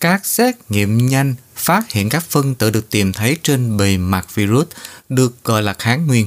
[0.00, 4.34] Các xét nghiệm nhanh phát hiện các phân tử được tìm thấy trên bề mặt
[4.34, 4.66] virus
[5.08, 6.26] được gọi là kháng nguyên.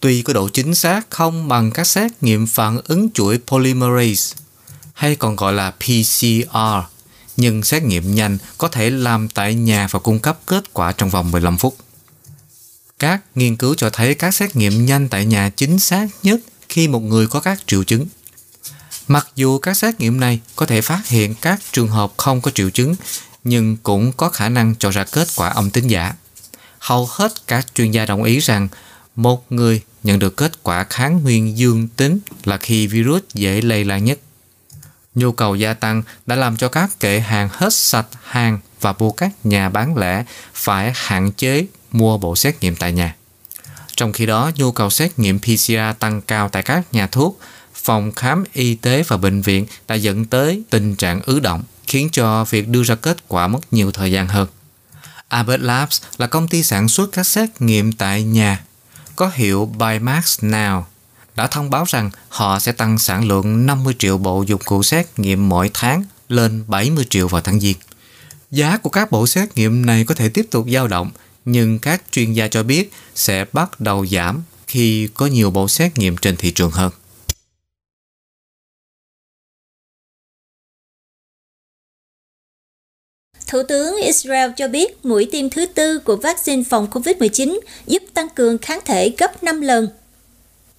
[0.00, 4.36] Tuy có độ chính xác không bằng các xét nghiệm phản ứng chuỗi polymerase
[4.92, 6.56] hay còn gọi là PCR,
[7.36, 11.10] nhưng xét nghiệm nhanh có thể làm tại nhà và cung cấp kết quả trong
[11.10, 11.76] vòng 15 phút.
[12.98, 16.88] Các nghiên cứu cho thấy các xét nghiệm nhanh tại nhà chính xác nhất khi
[16.88, 18.06] một người có các triệu chứng.
[19.08, 22.50] Mặc dù các xét nghiệm này có thể phát hiện các trường hợp không có
[22.50, 22.94] triệu chứng,
[23.44, 26.14] nhưng cũng có khả năng cho ra kết quả âm tính giả.
[26.78, 28.68] Hầu hết các chuyên gia đồng ý rằng
[29.16, 33.84] một người nhận được kết quả kháng nguyên dương tính là khi virus dễ lây
[33.84, 34.18] lan nhất.
[35.14, 39.16] Nhu cầu gia tăng đã làm cho các kệ hàng hết sạch hàng và buộc
[39.16, 40.24] các nhà bán lẻ
[40.54, 43.14] phải hạn chế mua bộ xét nghiệm tại nhà.
[43.96, 47.40] Trong khi đó, nhu cầu xét nghiệm PCR tăng cao tại các nhà thuốc,
[47.74, 52.08] phòng khám y tế và bệnh viện đã dẫn tới tình trạng ứ động, khiến
[52.12, 54.48] cho việc đưa ra kết quả mất nhiều thời gian hơn.
[55.28, 58.60] Abbott Labs là công ty sản xuất các xét nghiệm tại nhà,
[59.16, 60.82] có hiệu Biomax Now,
[61.36, 65.18] đã thông báo rằng họ sẽ tăng sản lượng 50 triệu bộ dụng cụ xét
[65.18, 67.76] nghiệm mỗi tháng lên 70 triệu vào tháng Giêng.
[68.50, 71.10] Giá của các bộ xét nghiệm này có thể tiếp tục dao động
[71.44, 75.98] nhưng các chuyên gia cho biết sẽ bắt đầu giảm khi có nhiều bộ xét
[75.98, 76.92] nghiệm trên thị trường hơn.
[83.46, 88.28] Thủ tướng Israel cho biết mũi tiêm thứ tư của vaccine phòng COVID-19 giúp tăng
[88.28, 89.88] cường kháng thể gấp 5 lần.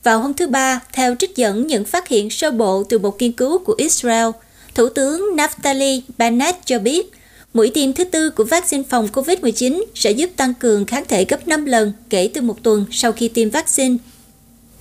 [0.04, 3.32] Vào hôm thứ Ba, theo trích dẫn những phát hiện sơ bộ từ một nghiên
[3.32, 4.30] cứu của Israel,
[4.76, 7.12] Thủ tướng Naftali Bennett cho biết
[7.56, 11.48] Mũi tiêm thứ tư của vaccine phòng COVID-19 sẽ giúp tăng cường kháng thể gấp
[11.48, 13.96] 5 lần kể từ một tuần sau khi tiêm vaccine.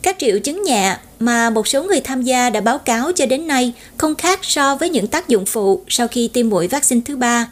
[0.03, 3.47] Các triệu chứng nhẹ mà một số người tham gia đã báo cáo cho đến
[3.47, 7.17] nay không khác so với những tác dụng phụ sau khi tiêm mũi vaccine thứ
[7.17, 7.49] ba.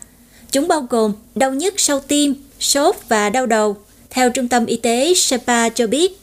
[0.50, 3.76] Chúng bao gồm đau nhức sau tiêm, sốt và đau đầu,
[4.10, 6.20] theo Trung tâm Y tế SEPA cho biết.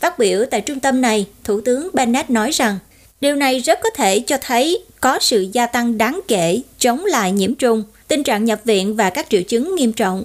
[0.00, 2.78] Phát biểu tại trung tâm này, Thủ tướng Bennett nói rằng
[3.20, 7.32] điều này rất có thể cho thấy có sự gia tăng đáng kể chống lại
[7.32, 10.24] nhiễm trùng– tình trạng nhập viện và các triệu chứng nghiêm trọng.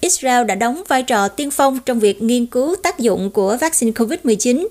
[0.00, 3.92] Israel đã đóng vai trò tiên phong trong việc nghiên cứu tác dụng của vaccine
[3.92, 4.66] COVID-19.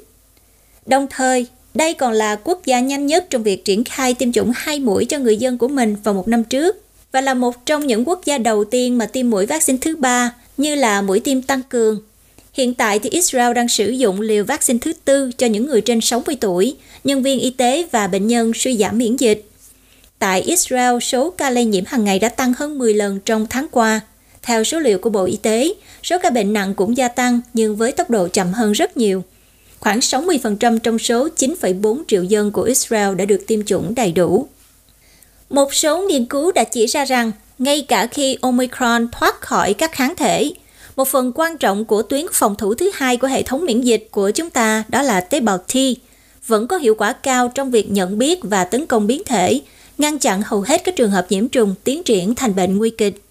[0.86, 4.52] Đồng thời, đây còn là quốc gia nhanh nhất trong việc triển khai tiêm chủng
[4.56, 6.82] hai mũi cho người dân của mình vào một năm trước
[7.12, 10.36] và là một trong những quốc gia đầu tiên mà tiêm mũi vaccine thứ ba
[10.58, 12.00] như là mũi tiêm tăng cường.
[12.54, 16.02] Hiện tại thì Israel đang sử dụng liều vaccine thứ tư cho những người trên
[16.02, 19.51] 60 tuổi, nhân viên y tế và bệnh nhân suy giảm miễn dịch.
[20.22, 23.68] Tại Israel, số ca lây nhiễm hàng ngày đã tăng hơn 10 lần trong tháng
[23.72, 24.02] qua.
[24.42, 27.76] Theo số liệu của Bộ Y tế, số ca bệnh nặng cũng gia tăng nhưng
[27.76, 29.24] với tốc độ chậm hơn rất nhiều.
[29.80, 34.48] khoảng 60% trong số 9,4 triệu dân của Israel đã được tiêm chủng đầy đủ.
[35.50, 39.92] Một số nghiên cứu đã chỉ ra rằng, ngay cả khi Omicron thoát khỏi các
[39.92, 40.52] kháng thể,
[40.96, 44.08] một phần quan trọng của tuyến phòng thủ thứ hai của hệ thống miễn dịch
[44.12, 45.76] của chúng ta đó là tế bào T,
[46.48, 49.62] vẫn có hiệu quả cao trong việc nhận biết và tấn công biến thể,
[49.98, 53.22] ngăn chặn hầu hết các trường hợp nhiễm trùng tiến triển thành bệnh nguy kịch.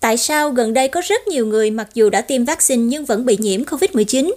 [0.00, 3.24] Tại sao gần đây có rất nhiều người mặc dù đã tiêm vaccine nhưng vẫn
[3.24, 4.34] bị nhiễm COVID-19?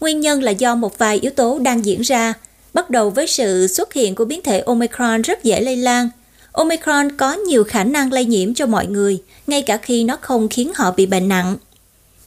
[0.00, 2.34] Nguyên nhân là do một vài yếu tố đang diễn ra,
[2.74, 6.08] bắt đầu với sự xuất hiện của biến thể Omicron rất dễ lây lan.
[6.52, 10.48] Omicron có nhiều khả năng lây nhiễm cho mọi người, ngay cả khi nó không
[10.48, 11.56] khiến họ bị bệnh nặng.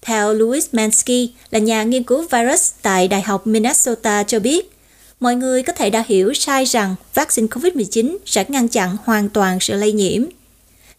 [0.06, 4.72] Theo Louis Mansky, là nhà nghiên cứu virus tại Đại học Minnesota cho biết,
[5.20, 9.60] mọi người có thể đã hiểu sai rằng vaccine COVID-19 sẽ ngăn chặn hoàn toàn
[9.60, 10.26] sự lây nhiễm.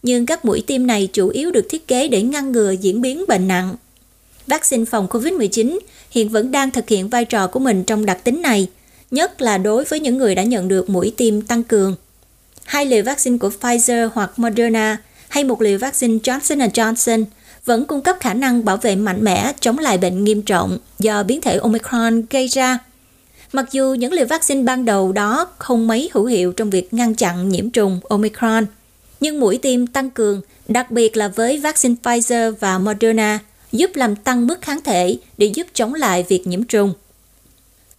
[0.03, 3.25] Nhưng các mũi tiêm này chủ yếu được thiết kế để ngăn ngừa diễn biến
[3.29, 3.75] bệnh nặng.
[4.47, 5.79] Vaccine phòng COVID-19
[6.11, 8.69] hiện vẫn đang thực hiện vai trò của mình trong đặc tính này,
[9.11, 11.97] nhất là đối với những người đã nhận được mũi tiêm tăng cường.
[12.65, 14.97] Hai liều vaccine của Pfizer hoặc Moderna
[15.29, 17.25] hay một liều vaccine Johnson Johnson
[17.65, 21.23] vẫn cung cấp khả năng bảo vệ mạnh mẽ chống lại bệnh nghiêm trọng do
[21.23, 22.79] biến thể Omicron gây ra.
[23.53, 27.15] Mặc dù những liều vaccine ban đầu đó không mấy hữu hiệu trong việc ngăn
[27.15, 28.67] chặn nhiễm trùng Omicron,
[29.21, 33.39] nhưng mũi tiêm tăng cường, đặc biệt là với vaccine Pfizer và Moderna,
[33.73, 36.95] giúp làm tăng mức kháng thể để giúp chống lại việc nhiễm trùng.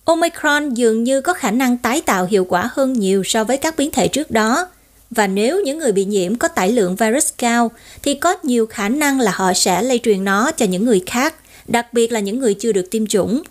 [0.06, 3.78] Omicron dường như có khả năng tái tạo hiệu quả hơn nhiều so với các
[3.78, 4.68] biến thể trước đó.
[5.16, 7.72] Và nếu những người bị nhiễm có tải lượng virus cao,
[8.04, 11.36] thì có nhiều khả năng là họ sẽ lây truyền nó cho những người khác,
[11.68, 13.42] đặc biệt là những người chưa được tiêm chủng.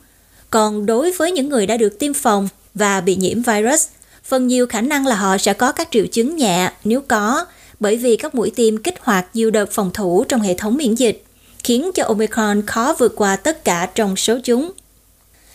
[0.51, 3.87] Còn đối với những người đã được tiêm phòng và bị nhiễm virus,
[4.25, 7.47] phần nhiều khả năng là họ sẽ có các triệu chứng nhẹ nếu có,
[7.81, 10.95] bởi vì các mũi tiêm kích hoạt nhiều đợt phòng thủ trong hệ thống miễn
[10.95, 11.25] dịch,
[11.65, 14.73] khiến cho Omicron khó vượt qua tất cả trong số chúng.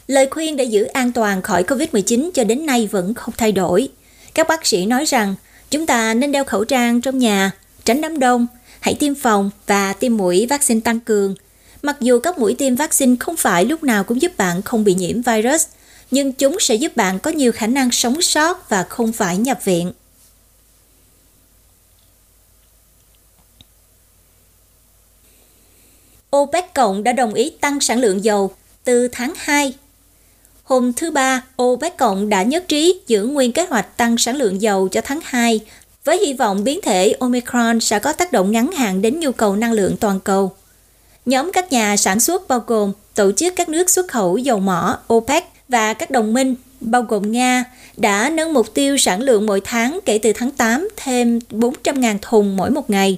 [0.08, 3.89] Lời khuyên để giữ an toàn khỏi COVID-19 cho đến nay vẫn không thay đổi.
[4.34, 5.36] Các bác sĩ nói rằng
[5.72, 7.51] chúng ta nên đeo khẩu trang trong nhà,
[7.86, 8.47] tránh đám đông,
[8.80, 11.36] hãy tiêm phòng và tiêm mũi vaccine tăng cường.
[11.82, 14.93] Mặc dù các mũi tiêm vaccine không phải lúc nào cũng giúp bạn không bị
[14.93, 15.65] nhiễm virus,
[16.11, 19.59] nhưng chúng sẽ giúp bạn có nhiều khả năng sống sót và không phải nhập
[19.63, 19.91] viện.
[26.36, 28.51] OPEC Cộng đã đồng ý tăng sản lượng dầu
[28.84, 29.74] từ tháng 2.
[30.68, 34.61] Hôm thứ Ba, OPEC Cộng đã nhất trí giữ nguyên kế hoạch tăng sản lượng
[34.61, 35.59] dầu cho tháng 2
[36.03, 39.55] với hy vọng biến thể Omicron sẽ có tác động ngắn hạn đến nhu cầu
[39.55, 40.51] năng lượng toàn cầu.
[41.26, 44.97] Nhóm các nhà sản xuất bao gồm tổ chức các nước xuất khẩu dầu mỏ
[45.13, 47.63] OPEC và các đồng minh bao gồm Nga
[47.97, 52.57] đã nâng mục tiêu sản lượng mỗi tháng kể từ tháng 8 thêm 400.000 thùng
[52.57, 53.18] mỗi một ngày.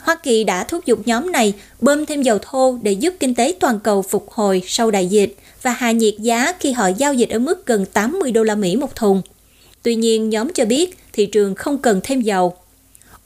[0.00, 3.54] Hoa Kỳ đã thúc giục nhóm này bơm thêm dầu thô để giúp kinh tế
[3.60, 7.30] toàn cầu phục hồi sau đại dịch và hạ nhiệt giá khi họ giao dịch
[7.30, 9.22] ở mức gần 80 đô la Mỹ một thùng.
[9.82, 12.56] Tuy nhiên, nhóm cho biết thị trường không cần thêm dầu.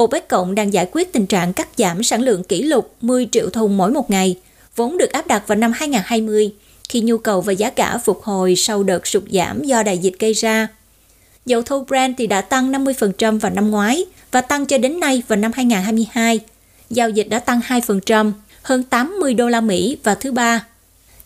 [0.03, 3.51] OPEC cộng đang giải quyết tình trạng cắt giảm sản lượng kỷ lục 10 triệu
[3.51, 4.37] thùng mỗi một ngày,
[4.77, 6.51] vốn được áp đặt vào năm 2020
[6.89, 10.15] khi nhu cầu và giá cả phục hồi sau đợt sụt giảm do đại dịch
[10.19, 10.69] gây ra.
[11.47, 15.23] Dầu thô Brent thì đã tăng 50% vào năm ngoái và tăng cho đến nay
[15.29, 16.41] vào năm 2022
[16.91, 18.33] giao dịch đã tăng 2%,
[18.63, 20.65] hơn 80 đô la Mỹ vào thứ ba.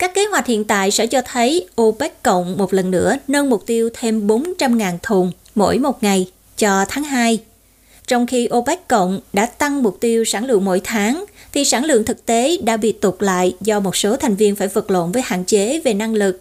[0.02, 3.66] Các kế hoạch hiện tại sẽ cho thấy OPEC cộng một lần nữa nâng mục
[3.66, 7.38] tiêu thêm 400.000 thùng mỗi một ngày cho tháng 2.
[8.06, 12.04] Trong khi OPEC cộng đã tăng mục tiêu sản lượng mỗi tháng, thì sản lượng
[12.04, 15.22] thực tế đã bị tụt lại do một số thành viên phải vật lộn với
[15.24, 16.40] hạn chế về năng lực.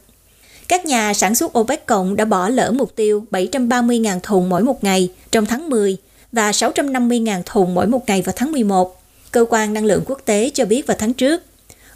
[0.68, 4.84] Các nhà sản xuất OPEC cộng đã bỏ lỡ mục tiêu 730.000 thùng mỗi một
[4.84, 5.98] ngày trong tháng 10
[6.32, 9.02] và 650.000 thùng mỗi một ngày vào tháng 11.
[9.32, 11.44] Cơ quan Năng lượng Quốc tế cho biết vào tháng trước,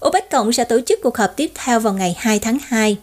[0.08, 2.98] OPEC Cộng sẽ tổ chức cuộc họp tiếp theo vào ngày 2 tháng 2.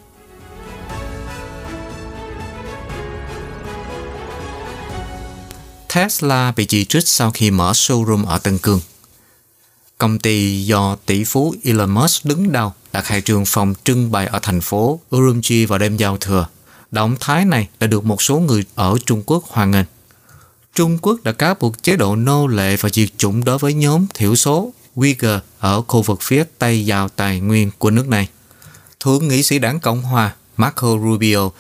[5.94, 8.80] Tesla bị chỉ trích sau khi mở showroom ở Tân Cương.
[9.98, 14.26] Công ty do tỷ phú Elon Musk đứng đầu đã khai trương phòng trưng bày
[14.26, 16.46] ở thành phố Urumqi vào đêm giao thừa.
[16.90, 19.86] Động thái này đã được một số người ở Trung Quốc hoan nghênh.
[20.74, 24.06] Trung Quốc đã cáo buộc chế độ nô lệ và diệt chủng đối với nhóm
[24.14, 28.28] thiểu số Uyghur ở khu vực phía Tây giàu tài nguyên của nước này.
[29.00, 31.50] Thượng nghị sĩ đảng Cộng Hòa Marco Rubio,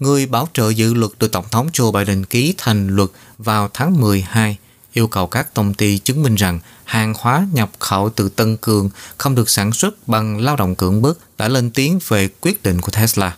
[0.00, 4.00] người bảo trợ dự luật được Tổng thống Joe Biden ký thành luật vào tháng
[4.00, 4.56] 12,
[4.92, 8.90] yêu cầu các công ty chứng minh rằng hàng hóa nhập khẩu từ Tân Cường
[9.18, 12.80] không được sản xuất bằng lao động cưỡng bức đã lên tiếng về quyết định
[12.80, 13.36] của Tesla.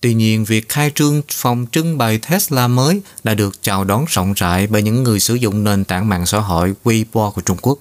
[0.00, 4.32] Tuy nhiên, việc khai trương phòng trưng bày Tesla mới đã được chào đón rộng
[4.36, 7.78] rãi bởi những người sử dụng nền tảng mạng xã hội Weibo của Trung Quốc.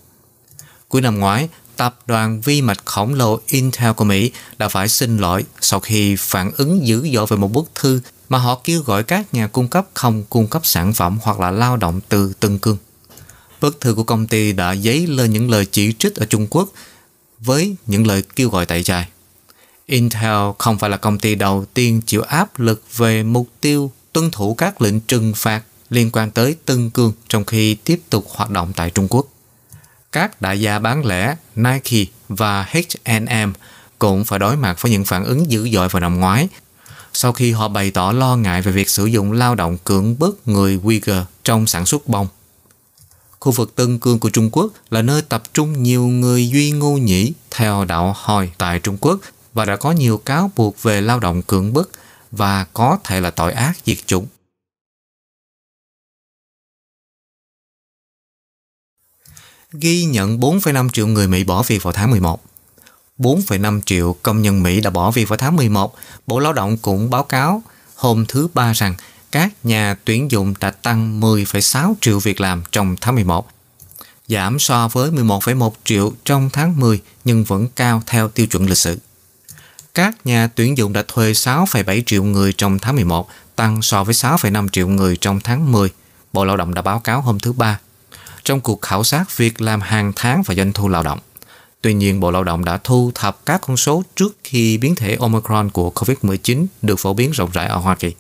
[0.91, 5.17] Cuối năm ngoái, tập đoàn vi mạch khổng lồ Intel của Mỹ đã phải xin
[5.17, 9.03] lỗi sau khi phản ứng dữ dội về một bức thư mà họ kêu gọi
[9.03, 12.57] các nhà cung cấp không cung cấp sản phẩm hoặc là lao động từ Tân
[12.57, 12.77] Cương.
[13.61, 16.69] Bức thư của công ty đã dấy lên những lời chỉ trích ở Trung Quốc
[17.39, 19.07] với những lời kêu gọi tẩy chay.
[19.85, 24.31] Intel không phải là công ty đầu tiên chịu áp lực về mục tiêu tuân
[24.31, 28.49] thủ các lệnh trừng phạt liên quan tới Tân Cương trong khi tiếp tục hoạt
[28.49, 29.27] động tại Trung Quốc.
[30.12, 33.53] Các đại gia bán lẻ Nike và H&M
[33.99, 36.47] cũng phải đối mặt với những phản ứng dữ dội vào năm ngoái
[37.14, 40.47] sau khi họ bày tỏ lo ngại về việc sử dụng lao động cưỡng bức
[40.47, 42.28] người Uyghur trong sản xuất bông.
[43.39, 46.91] Khu vực Tân Cương của Trung Quốc là nơi tập trung nhiều người Duy Ngô
[46.91, 49.20] Nhĩ theo đạo Hồi tại Trung Quốc
[49.53, 51.91] và đã có nhiều cáo buộc về lao động cưỡng bức
[52.32, 54.26] và có thể là tội ác diệt chủng.
[59.74, 62.43] Ghi nhận 4,5 triệu người Mỹ bỏ việc vào tháng 11.
[63.17, 65.95] 4,5 triệu công nhân Mỹ đã bỏ việc vào tháng 11.
[66.28, 67.63] Bộ Lao động cũng báo cáo
[67.95, 68.95] hôm thứ Ba rằng
[69.32, 73.47] các nhà tuyển dụng đã tăng 10,6 triệu việc làm trong tháng 11,
[74.28, 78.78] giảm so với 11,1 triệu trong tháng 10 nhưng vẫn cao theo tiêu chuẩn lịch
[78.78, 78.99] sử.
[79.93, 84.13] Các nhà tuyển dụng đã thuê 6,7 triệu người trong tháng 11, tăng so với
[84.13, 85.89] 6,5 triệu người trong tháng 10,
[86.34, 87.80] Bộ Lao động đã báo cáo hôm thứ Ba.
[88.43, 91.19] Trong cuộc khảo sát việc làm hàng tháng và doanh thu lao động.
[91.81, 95.17] Tuy nhiên, Bộ Lao động đã thu thập các con số trước khi biến thể
[95.19, 98.13] Omicron của COVID-19 được phổ biến rộng rãi ở Hoa Kỳ.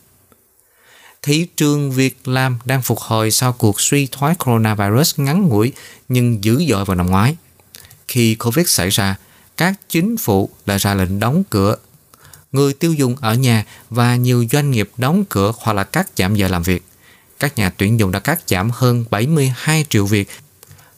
[1.21, 5.73] Thị trường việc làm đang phục hồi sau cuộc suy thoái coronavirus ngắn ngủi
[6.09, 7.35] nhưng dữ dội vào năm ngoái.
[8.07, 9.15] Khi COVID xảy ra,
[9.57, 11.75] các chính phủ đã ra lệnh đóng cửa.
[12.51, 16.35] Người tiêu dùng ở nhà và nhiều doanh nghiệp đóng cửa hoặc là cắt giảm
[16.35, 16.83] giờ làm việc.
[17.41, 20.29] Các nhà tuyển dụng đã cắt giảm hơn 72 triệu việc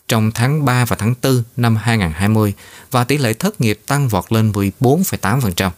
[0.08, 2.54] trong tháng 3 và tháng 4 năm 2020
[2.91, 5.72] và tỷ lệ thất nghiệp tăng vọt lên 14,8%.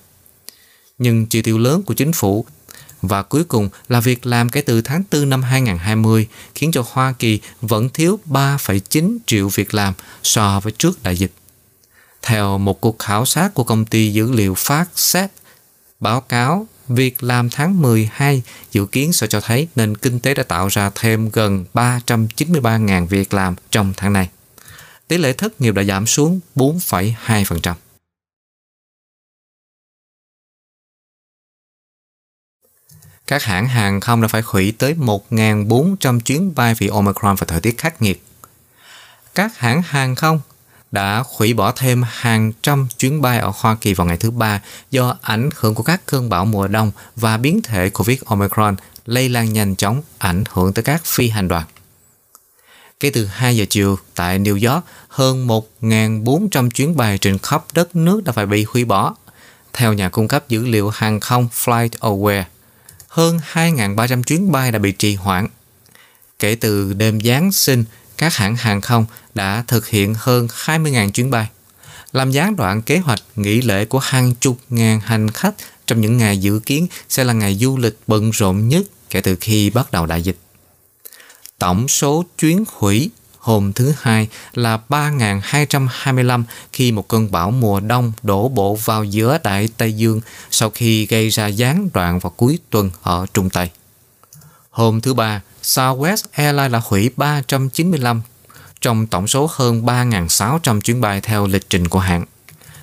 [0.97, 2.45] Nhưng chi tiêu lớn của chính phủ
[3.01, 7.11] và cuối cùng là việc làm kể từ tháng 4 năm 2020 khiến cho Hoa
[7.19, 9.93] Kỳ vẫn thiếu 3,9 triệu việc làm
[10.23, 11.31] so với trước đại dịch.
[12.21, 15.27] Theo một cuộc khảo sát của công ty dữ liệu FactSet,
[15.99, 20.43] báo cáo việc làm tháng 12 dự kiến sẽ cho thấy nền kinh tế đã
[20.43, 24.29] tạo ra thêm gần 393.000 việc làm trong tháng này.
[25.07, 27.73] Tỷ lệ thất nghiệp đã giảm xuống 4,2%.
[33.27, 37.61] Các hãng hàng không đã phải hủy tới 1.400 chuyến bay vì Omicron và thời
[37.61, 38.23] tiết khắc nghiệt.
[39.35, 40.41] Các hãng hàng không
[40.95, 44.61] đã hủy bỏ thêm hàng trăm chuyến bay ở Hoa Kỳ vào ngày thứ Ba
[44.91, 48.75] do ảnh hưởng của các cơn bão mùa đông và biến thể COVID Omicron
[49.05, 51.65] lây lan nhanh chóng ảnh hưởng tới các phi hành đoàn.
[52.99, 57.95] Kể từ 2 giờ chiều tại New York, hơn 1.400 chuyến bay trên khắp đất
[57.95, 59.15] nước đã phải bị hủy bỏ.
[59.73, 62.43] Theo nhà cung cấp dữ liệu hàng không FlightAware,
[63.07, 65.47] hơn 2.300 chuyến bay đã bị trì hoãn.
[66.39, 67.83] Kể từ đêm Giáng sinh,
[68.17, 69.05] các hãng hàng không
[69.35, 71.47] đã thực hiện hơn 20.000 chuyến bay,
[72.11, 75.53] làm gián đoạn kế hoạch nghỉ lễ của hàng chục ngàn hành khách
[75.87, 79.35] trong những ngày dự kiến sẽ là ngày du lịch bận rộn nhất kể từ
[79.35, 80.37] khi bắt đầu đại dịch.
[81.59, 83.09] Tổng số chuyến hủy
[83.39, 86.43] hôm thứ Hai là 3.225
[86.73, 91.05] khi một cơn bão mùa đông đổ bộ vào giữa Đại Tây Dương sau khi
[91.05, 93.69] gây ra gián đoạn vào cuối tuần ở Trung Tây.
[94.75, 98.21] Hôm thứ Ba, Southwest Airlines đã hủy 395
[98.81, 102.25] trong tổng số hơn 3.600 chuyến bay theo lịch trình của hãng.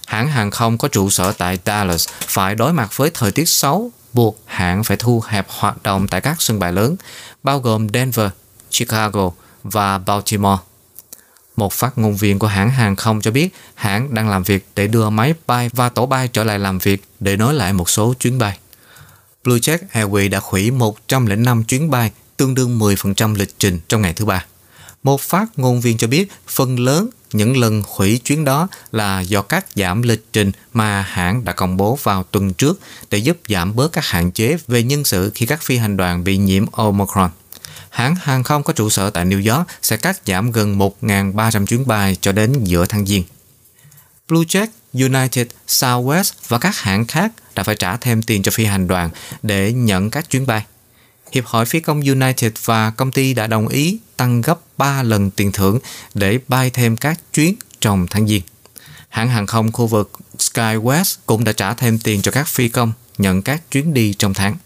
[0.07, 3.90] Hãng hàng không có trụ sở tại Dallas phải đối mặt với thời tiết xấu,
[4.12, 6.97] buộc hãng phải thu hẹp hoạt động tại các sân bay lớn,
[7.43, 8.30] bao gồm Denver,
[8.70, 9.30] Chicago
[9.62, 10.62] và Baltimore.
[11.57, 14.86] Một phát ngôn viên của hãng hàng không cho biết hãng đang làm việc để
[14.86, 18.14] đưa máy bay và tổ bay trở lại làm việc để nối lại một số
[18.18, 18.59] chuyến bay.
[19.45, 24.12] Blue BlueJet Airways đã hủy 105 chuyến bay, tương đương 10% lịch trình trong ngày
[24.12, 24.45] thứ ba.
[25.03, 29.43] Một phát ngôn viên cho biết phần lớn những lần hủy chuyến đó là do
[29.43, 32.80] các giảm lịch trình mà hãng đã công bố vào tuần trước
[33.11, 36.24] để giúp giảm bớt các hạn chế về nhân sự khi các phi hành đoàn
[36.24, 37.30] bị nhiễm Omicron.
[37.90, 41.86] Hãng hàng không có trụ sở tại New York sẽ cắt giảm gần 1.300 chuyến
[41.86, 43.24] bay cho đến giữa tháng Giêng.
[44.28, 48.88] BlueJet, United, Southwest và các hãng khác đã phải trả thêm tiền cho phi hành
[48.88, 49.11] đoàn
[49.42, 50.64] để nhận các chuyến bay.
[51.32, 55.30] Hiệp hội Phi công United và công ty đã đồng ý tăng gấp 3 lần
[55.30, 55.78] tiền thưởng
[56.14, 58.42] để bay thêm các chuyến trong tháng Giêng.
[59.09, 62.92] Hãng hàng không khu vực SkyWest cũng đã trả thêm tiền cho các phi công
[63.18, 64.57] nhận các chuyến đi trong tháng.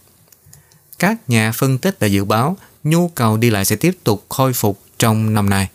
[0.99, 4.53] Các nhà phân tích đã dự báo nhu cầu đi lại sẽ tiếp tục khôi
[4.53, 5.69] phục trong năm nay.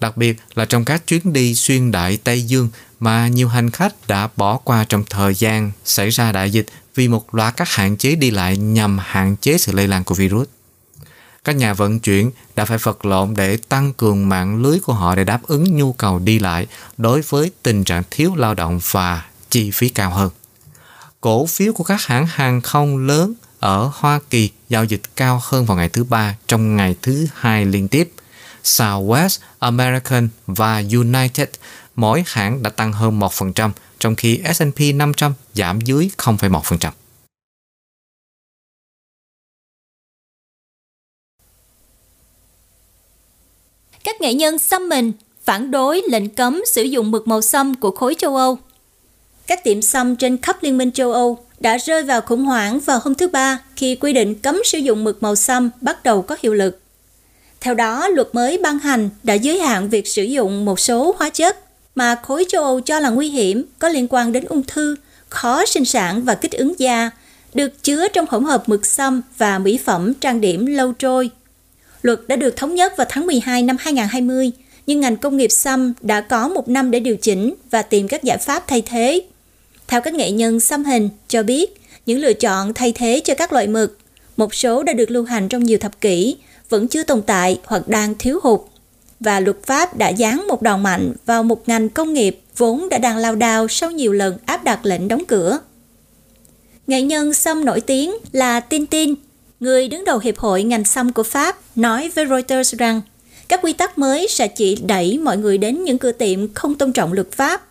[0.00, 2.68] đặc biệt là trong các chuyến đi xuyên đại Tây Dương
[3.00, 7.08] mà nhiều hành khách đã bỏ qua trong thời gian xảy ra đại dịch vì
[7.08, 10.48] một loạt các hạn chế đi lại nhằm hạn chế sự lây lan của virus.
[11.44, 15.14] Các nhà vận chuyển đã phải vật lộn để tăng cường mạng lưới của họ
[15.14, 19.24] để đáp ứng nhu cầu đi lại đối với tình trạng thiếu lao động và
[19.50, 20.30] chi phí cao hơn.
[21.20, 25.66] Cổ phiếu của các hãng hàng không lớn ở Hoa Kỳ giao dịch cao hơn
[25.66, 28.12] vào ngày thứ ba trong ngày thứ hai liên tiếp.
[28.64, 31.48] Southwest, American và United
[32.00, 36.90] mỗi hãng đã tăng hơn 1%, trong khi S&P 500 giảm dưới 0,1%.
[44.04, 45.12] Các nghệ nhân xăm mình
[45.44, 48.58] phản đối lệnh cấm sử dụng mực màu xăm của khối châu Âu.
[49.46, 53.00] Các tiệm xăm trên khắp Liên minh châu Âu đã rơi vào khủng hoảng vào
[53.04, 56.36] hôm thứ Ba khi quy định cấm sử dụng mực màu xăm bắt đầu có
[56.42, 56.80] hiệu lực.
[57.60, 61.30] Theo đó, luật mới ban hành đã giới hạn việc sử dụng một số hóa
[61.30, 64.96] chất mà khối châu Âu cho là nguy hiểm có liên quan đến ung thư,
[65.28, 67.10] khó sinh sản và kích ứng da,
[67.54, 71.30] được chứa trong hỗn hợp mực xăm và mỹ phẩm trang điểm lâu trôi.
[72.02, 74.50] Luật đã được thống nhất vào tháng 12 năm 2020,
[74.86, 78.22] nhưng ngành công nghiệp xăm đã có một năm để điều chỉnh và tìm các
[78.22, 79.22] giải pháp thay thế.
[79.88, 83.52] Theo các nghệ nhân xăm hình cho biết, những lựa chọn thay thế cho các
[83.52, 83.98] loại mực,
[84.36, 86.36] một số đã được lưu hành trong nhiều thập kỷ,
[86.68, 88.60] vẫn chưa tồn tại hoặc đang thiếu hụt.
[89.20, 92.98] Và luật pháp đã giáng một đòn mạnh vào một ngành công nghiệp vốn đã
[92.98, 95.58] đang lao đao sau nhiều lần áp đặt lệnh đóng cửa.
[96.86, 99.14] Nghệ nhân xăm nổi tiếng là Tintin,
[99.60, 103.00] người đứng đầu Hiệp hội ngành xăm của Pháp, nói với Reuters rằng
[103.48, 106.92] các quy tắc mới sẽ chỉ đẩy mọi người đến những cửa tiệm không tôn
[106.92, 107.62] trọng luật pháp.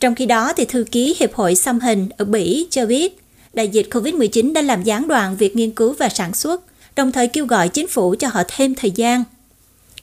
[0.00, 3.20] Trong khi đó, thì thư ký Hiệp hội xăm hình ở Bỉ cho biết
[3.52, 6.62] đại dịch COVID-19 đã làm gián đoạn việc nghiên cứu và sản xuất,
[6.96, 9.24] đồng thời kêu gọi chính phủ cho họ thêm thời gian.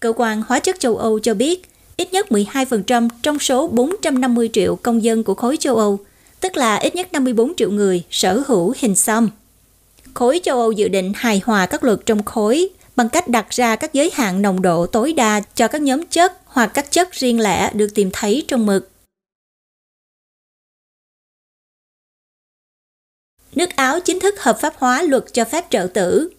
[0.01, 4.75] Cơ quan hóa chất châu Âu cho biết ít nhất 12% trong số 450 triệu
[4.75, 5.99] công dân của khối châu Âu,
[6.39, 9.29] tức là ít nhất 54 triệu người sở hữu hình xăm.
[10.13, 13.75] Khối châu Âu dự định hài hòa các luật trong khối bằng cách đặt ra
[13.75, 17.39] các giới hạn nồng độ tối đa cho các nhóm chất hoặc các chất riêng
[17.39, 18.89] lẻ được tìm thấy trong mực.
[23.55, 26.29] Nước Áo chính thức hợp pháp hóa luật cho phép trợ tử.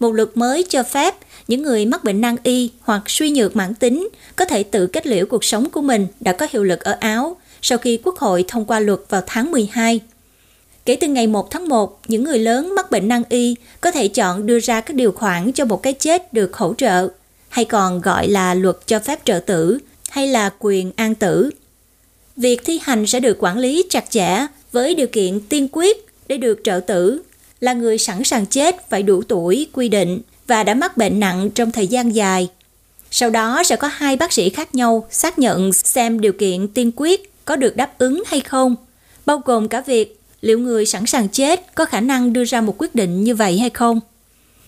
[0.00, 1.14] Một luật mới cho phép
[1.50, 5.06] những người mắc bệnh nan y hoặc suy nhược mãn tính có thể tự kết
[5.06, 8.44] liễu cuộc sống của mình đã có hiệu lực ở Áo sau khi Quốc hội
[8.48, 10.00] thông qua luật vào tháng 12.
[10.84, 14.08] Kể từ ngày 1 tháng 1, những người lớn mắc bệnh nan y có thể
[14.08, 17.08] chọn đưa ra các điều khoản cho một cái chết được hỗ trợ,
[17.48, 19.78] hay còn gọi là luật cho phép trợ tử,
[20.10, 21.50] hay là quyền an tử.
[22.36, 26.36] Việc thi hành sẽ được quản lý chặt chẽ với điều kiện tiên quyết để
[26.36, 27.22] được trợ tử
[27.60, 30.20] là người sẵn sàng chết phải đủ tuổi quy định
[30.50, 32.48] và đã mắc bệnh nặng trong thời gian dài.
[33.10, 36.90] Sau đó sẽ có hai bác sĩ khác nhau xác nhận xem điều kiện tiên
[36.96, 38.76] quyết có được đáp ứng hay không,
[39.26, 42.74] bao gồm cả việc liệu người sẵn sàng chết có khả năng đưa ra một
[42.78, 44.00] quyết định như vậy hay không.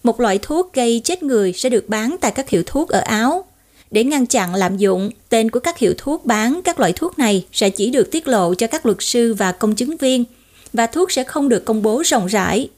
[0.02, 3.44] Một loại thuốc gây chết người sẽ được bán tại các hiệu thuốc ở Áo.
[3.90, 7.46] Để ngăn chặn lạm dụng, tên của các hiệu thuốc bán các loại thuốc này
[7.52, 10.24] sẽ chỉ được tiết lộ cho các luật sư và công chứng viên–
[10.72, 12.68] và thuốc sẽ không được công bố rộng rãi.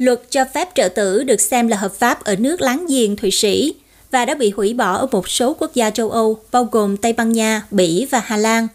[0.00, 3.30] Luật cho phép trợ tử được xem là hợp pháp ở nước láng giềng Thụy
[3.30, 3.74] Sĩ
[4.10, 7.12] và đã bị hủy bỏ ở một số quốc gia châu Âu bao gồm Tây
[7.12, 8.68] Ban Nha, Bỉ và Hà Lan.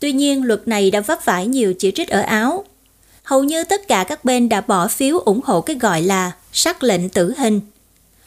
[0.00, 2.64] Tuy nhiên, luật này đã vấp phải nhiều chỉ trích ở Áo.
[3.22, 6.82] Hầu như tất cả các bên đã bỏ phiếu ủng hộ cái gọi là sắc
[6.82, 7.60] lệnh tử hình.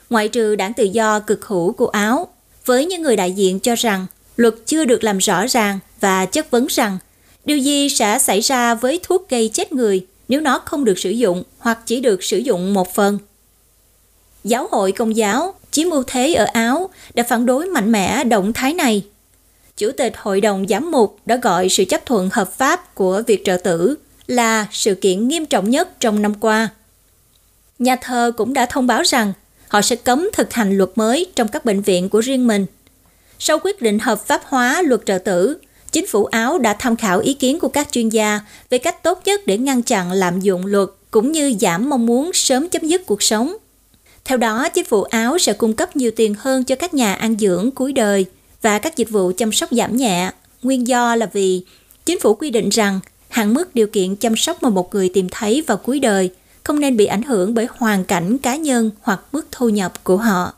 [0.10, 2.28] Ngoại trừ đảng tự do cực hữu của Áo,
[2.66, 4.06] với những người đại diện cho rằng
[4.36, 6.98] luật chưa được làm rõ ràng và chất vấn rằng
[7.46, 11.10] Điều gì sẽ xảy ra với thuốc gây chết người nếu nó không được sử
[11.10, 13.20] dụng hoặc chỉ được sử dụng một phần?
[14.44, 18.54] Giáo hội Công giáo, chiếm ưu thế ở Áo, đã phản đối mạnh mẽ động
[18.54, 19.06] thái này.
[19.78, 23.42] Chủ tịch Hội đồng Giám mục đã gọi sự chấp thuận hợp pháp của việc
[23.46, 23.96] trợ tử
[24.28, 26.70] là sự kiện nghiêm trọng nhất trong năm qua.
[27.80, 29.34] Nhà thờ cũng đã thông báo rằng
[29.68, 32.66] họ sẽ cấm thực hành luật mới trong các bệnh viện của riêng mình.
[33.40, 35.58] Sau quyết định hợp pháp hóa luật trợ tử,
[35.96, 38.40] chính phủ Áo đã tham khảo ý kiến của các chuyên gia
[38.70, 42.32] về cách tốt nhất để ngăn chặn lạm dụng luật cũng như giảm mong muốn
[42.34, 43.56] sớm chấm dứt cuộc sống.
[44.26, 47.36] Theo đó, chính phủ Áo sẽ cung cấp nhiều tiền hơn cho các nhà ăn
[47.40, 48.26] dưỡng cuối đời
[48.62, 50.32] và các dịch vụ chăm sóc giảm nhẹ.
[50.64, 51.62] Nguyên do là vì
[52.06, 55.28] chính phủ quy định rằng hạn mức điều kiện chăm sóc mà một người tìm
[55.32, 56.30] thấy vào cuối đời
[56.64, 60.18] không nên bị ảnh hưởng bởi hoàn cảnh cá nhân hoặc mức thu nhập của
[60.18, 60.54] họ.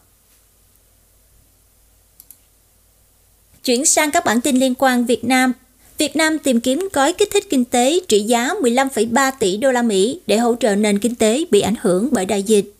[3.68, 5.54] Chuyển sang các bản tin liên quan Việt Nam.
[5.98, 9.82] Việt Nam tìm kiếm gói kích thích kinh tế trị giá 15,3 tỷ đô la
[9.82, 12.74] Mỹ để hỗ trợ nền kinh tế bị ảnh hưởng bởi đại dịch.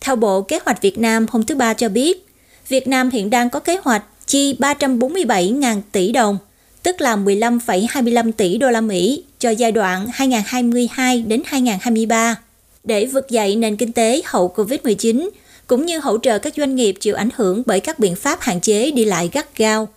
[0.00, 2.26] Theo Bộ Kế hoạch Việt Nam hôm thứ Ba cho biết,
[2.68, 6.38] Việt Nam hiện đang có kế hoạch chi 347.000 tỷ đồng,
[6.82, 12.36] tức là 15,25 tỷ đô la Mỹ cho giai đoạn 2022 đến 2023
[12.84, 15.28] để vực dậy nền kinh tế hậu Covid-19
[15.66, 18.60] cũng như hỗ trợ các doanh nghiệp chịu ảnh hưởng bởi các biện pháp hạn
[18.60, 19.88] chế đi lại gắt gao.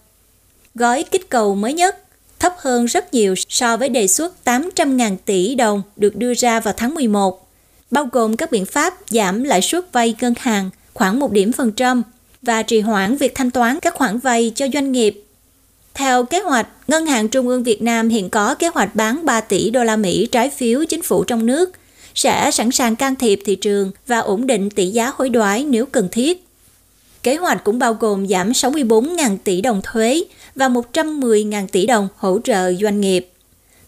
[0.76, 1.97] Gói kích cầu mới nhất
[2.39, 6.74] thấp hơn rất nhiều so với đề xuất 800.000 tỷ đồng được đưa ra vào
[6.78, 7.47] tháng 11,
[7.91, 11.72] bao gồm các biện pháp giảm lãi suất vay ngân hàng khoảng 1 điểm phần
[11.72, 12.03] trăm
[12.41, 15.24] và trì hoãn việc thanh toán các khoản vay cho doanh nghiệp.
[15.93, 19.41] Theo kế hoạch, Ngân hàng Trung ương Việt Nam hiện có kế hoạch bán 3
[19.41, 21.72] tỷ đô la Mỹ trái phiếu chính phủ trong nước,
[22.15, 25.86] sẽ sẵn sàng can thiệp thị trường và ổn định tỷ giá hối đoái nếu
[25.86, 26.45] cần thiết.
[27.24, 30.24] Kế hoạch cũng bao gồm giảm 64.000 tỷ đồng thuế
[30.56, 33.30] và 110.000 tỷ đồng hỗ trợ doanh nghiệp.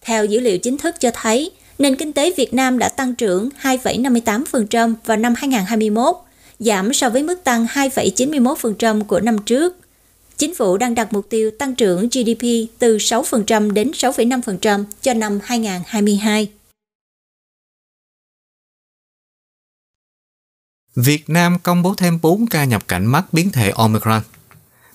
[0.02, 3.50] Theo dữ liệu chính thức cho thấy, nền kinh tế Việt Nam đã tăng trưởng
[3.62, 6.16] 2,58% vào năm 2021,
[6.60, 9.78] giảm so với mức tăng 2,91% của năm trước.
[10.38, 12.46] Chính phủ đang đặt mục tiêu tăng trưởng GDP
[12.80, 16.48] từ 6% đến 6,5% cho năm 2022.
[20.96, 24.22] Việt Nam công bố thêm 4 ca nhập cảnh mắc biến thể Omicron.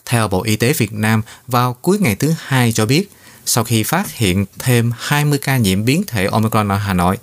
[0.08, 3.10] Theo Bộ Y tế Việt Nam, vào cuối ngày thứ hai cho biết,
[3.46, 7.18] sau khi phát hiện thêm 20 ca nhiễm biến thể Omicron ở Hà Nội,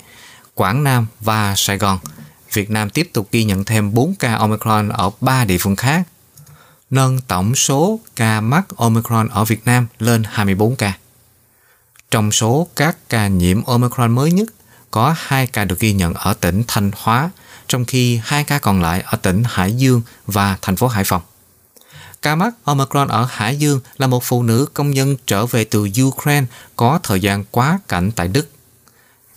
[0.54, 2.00] Quảng Nam và Sài Gòn,
[2.54, 6.04] Việt Nam tiếp tục ghi nhận thêm 4 ca Omicron ở 3 địa phương khác,
[6.90, 10.94] nâng tổng số ca mắc Omicron ở Việt Nam lên 24 ca.
[12.12, 14.50] Trong số các ca nhiễm Omicron mới nhất,
[14.92, 17.30] có 2 ca được ghi nhận ở tỉnh Thanh Hóa,
[17.68, 21.22] trong khi 2 ca còn lại ở tỉnh Hải Dương và thành phố Hải Phòng.
[22.26, 25.88] Ca mắc Omicron ở Hải Dương là một phụ nữ công nhân trở về từ
[26.04, 26.46] Ukraine
[26.76, 28.50] có thời gian quá cảnh tại Đức.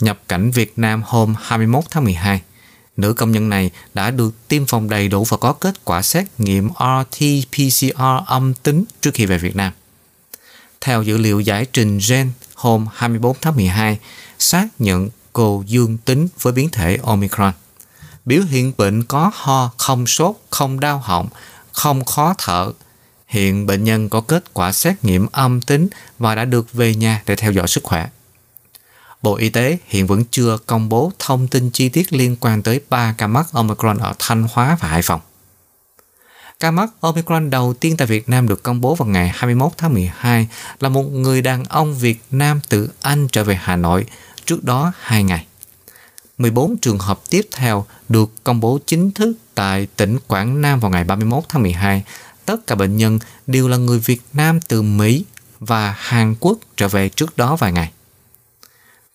[0.00, 2.42] Nhập cảnh Việt Nam hôm 21 tháng 12.
[2.96, 6.26] Nữ công nhân này đã được tiêm phòng đầy đủ và có kết quả xét
[6.38, 9.72] nghiệm RT-PCR âm tính trước khi về Việt Nam.
[10.80, 13.98] Theo dữ liệu giải trình gen hôm 24 tháng 12,
[14.38, 17.52] xác nhận cô dương tính với biến thể Omicron.
[18.24, 21.28] Biểu hiện bệnh có ho, không sốt, không đau họng,
[21.78, 22.72] không khó thở.
[23.26, 27.22] Hiện bệnh nhân có kết quả xét nghiệm âm tính và đã được về nhà
[27.26, 28.08] để theo dõi sức khỏe.
[29.22, 32.80] Bộ Y tế hiện vẫn chưa công bố thông tin chi tiết liên quan tới
[32.90, 35.20] 3 ca mắc Omicron ở Thanh Hóa và Hải Phòng.
[36.60, 39.94] Ca mắc Omicron đầu tiên tại Việt Nam được công bố vào ngày 21 tháng
[39.94, 40.48] 12
[40.80, 44.06] là một người đàn ông Việt Nam từ Anh trở về Hà Nội,
[44.44, 45.46] trước đó 2 ngày.
[46.38, 50.90] 14 trường hợp tiếp theo được công bố chính thức tại tỉnh Quảng Nam vào
[50.90, 52.04] ngày 31 tháng 12.
[52.44, 55.24] Tất cả bệnh nhân đều là người Việt Nam từ Mỹ
[55.60, 57.92] và Hàn Quốc trở về trước đó vài ngày.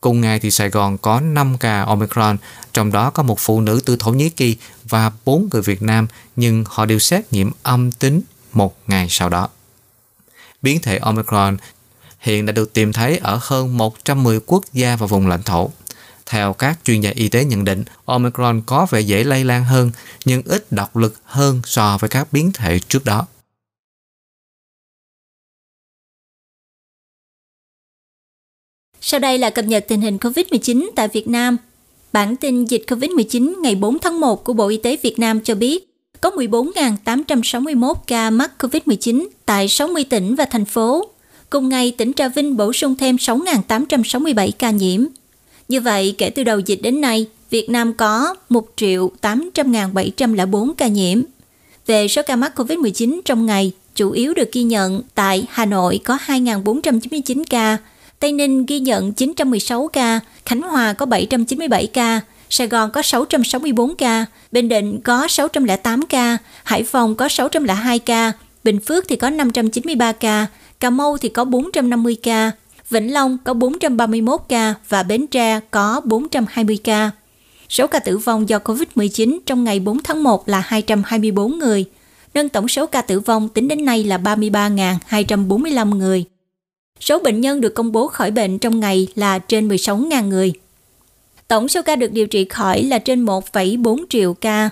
[0.01, 2.37] Cùng ngày thì Sài Gòn có 5 ca Omicron,
[2.73, 6.07] trong đó có một phụ nữ từ Thổ Nhĩ Kỳ và 4 người Việt Nam,
[6.35, 8.21] nhưng họ đều xét nghiệm âm tính
[8.53, 9.49] một ngày sau đó.
[10.61, 11.57] Biến thể Omicron
[12.19, 15.69] hiện đã được tìm thấy ở hơn 110 quốc gia và vùng lãnh thổ.
[16.25, 19.91] Theo các chuyên gia y tế nhận định, Omicron có vẻ dễ lây lan hơn
[20.25, 23.27] nhưng ít độc lực hơn so với các biến thể trước đó.
[29.01, 31.57] Sau đây là cập nhật tình hình COVID-19 tại Việt Nam.
[32.13, 35.55] Bản tin dịch COVID-19 ngày 4 tháng 1 của Bộ Y tế Việt Nam cho
[35.55, 41.09] biết có 14.861 ca mắc COVID-19 tại 60 tỉnh và thành phố.
[41.49, 45.05] Cùng ngày, tỉnh Trà Vinh bổ sung thêm 6.867 ca nhiễm.
[45.73, 50.87] Như vậy, kể từ đầu dịch đến nay, Việt Nam có 1 triệu 800.704 ca
[50.87, 51.21] nhiễm.
[51.85, 55.99] Về số ca mắc COVID-19 trong ngày, chủ yếu được ghi nhận tại Hà Nội
[56.03, 57.77] có 2.499 ca,
[58.19, 63.95] Tây Ninh ghi nhận 916 ca, Khánh Hòa có 797 ca, Sài Gòn có 664
[63.95, 68.31] ca, Bình Định có 608 ca, Hải Phòng có 602 ca,
[68.63, 70.47] Bình Phước thì có 593 ca,
[70.79, 72.51] Cà Mau thì có 450 ca,
[72.93, 77.11] Vĩnh Long có 431 ca và Bến Tre có 420 ca.
[77.69, 81.85] Số ca tử vong do COVID-19 trong ngày 4 tháng 1 là 224 người,
[82.33, 86.25] nâng tổng số ca tử vong tính đến nay là 33.245 người.
[86.99, 90.53] Số bệnh nhân được công bố khỏi bệnh trong ngày là trên 16.000 người.
[91.47, 94.69] Tổng số ca được điều trị khỏi là trên 1,4 triệu ca.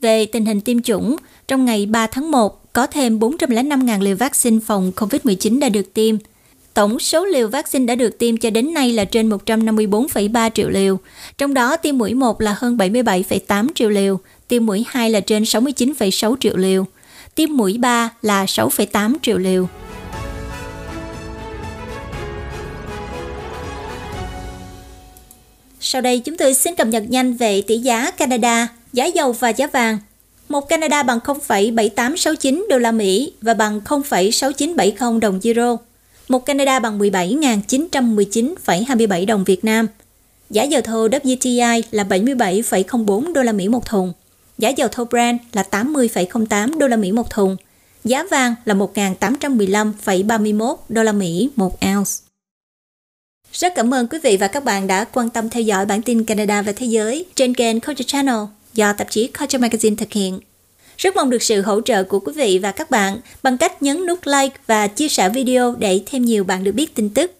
[0.00, 1.16] Về tình hình tiêm chủng,
[1.48, 6.16] trong ngày 3 tháng 1 có thêm 405.000 liều vaccine phòng COVID-19 đã được tiêm.
[6.74, 10.98] Tổng số liều vaccine đã được tiêm cho đến nay là trên 154,3 triệu liều,
[11.38, 15.42] trong đó tiêm mũi 1 là hơn 77,8 triệu liều, tiêm mũi 2 là trên
[15.42, 16.86] 69,6 triệu liều,
[17.34, 19.68] tiêm mũi 3 là 6,8 triệu liều.
[25.80, 29.48] Sau đây chúng tôi xin cập nhật nhanh về tỷ giá Canada, giá dầu và
[29.48, 29.98] giá vàng.
[30.48, 35.76] một Canada bằng 0,7869 đô la Mỹ và bằng 0,6970 đồng euro.
[36.28, 39.86] Một Canada bằng 17.919,27 đồng Việt Nam.
[40.50, 44.12] Giá dầu thô WTI là 77,04 đô la Mỹ một thùng.
[44.58, 47.56] Giá dầu thô Brent là 80,08 đô la Mỹ một thùng.
[48.04, 52.10] Giá vàng là 1.815,31 đô la Mỹ một ounce.
[53.52, 56.24] Rất cảm ơn quý vị và các bạn đã quan tâm theo dõi bản tin
[56.24, 58.38] Canada và Thế giới trên kênh Culture Channel
[58.74, 60.40] do tạp chí Culture Magazine thực hiện.
[60.98, 64.06] Rất mong được sự hỗ trợ của quý vị và các bạn bằng cách nhấn
[64.06, 67.32] nút like và chia sẻ video để thêm nhiều bạn được biết tin tức.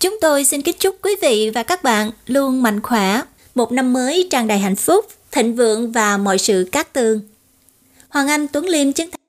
[0.00, 3.22] Chúng tôi xin kính chúc quý vị và các bạn luôn mạnh khỏe,
[3.54, 7.20] một năm mới tràn đầy hạnh phúc, thịnh vượng và mọi sự cát tường.
[8.08, 9.20] Hoàng Anh Tuấn Liêm chứng thành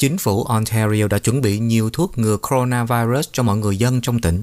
[0.00, 4.20] Chính phủ Ontario đã chuẩn bị nhiều thuốc ngừa coronavirus cho mọi người dân trong
[4.20, 4.42] tỉnh.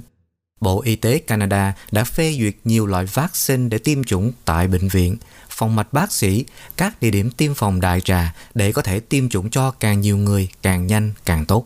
[0.64, 4.88] Bộ Y tế Canada đã phê duyệt nhiều loại vaccine để tiêm chủng tại bệnh
[4.88, 5.18] viện,
[5.49, 6.45] phòng mạch bác sĩ,
[6.78, 10.18] các địa điểm tiêm phòng đại trà để có thể tiêm chủng cho càng nhiều
[10.18, 11.66] người, càng nhanh, càng tốt.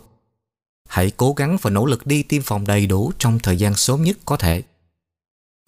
[0.90, 4.04] Hãy cố gắng và nỗ lực đi tiêm phòng đầy đủ trong thời gian sớm
[4.04, 4.64] nhất có thể.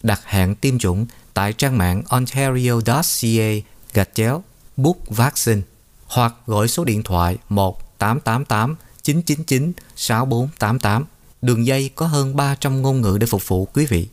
[0.02, 4.42] Đặt hẹn tiêm chủng tại trang mạng ontario.ca gạch chéo
[4.76, 5.60] book vaccine
[6.06, 11.04] hoặc gọi số điện thoại 1 888 999 6488
[11.42, 14.08] Đường dây có hơn 300 ngôn ngữ để phục vụ quý vị.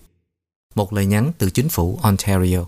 [0.75, 2.65] Một lời nhắn từ chính phủ Ontario.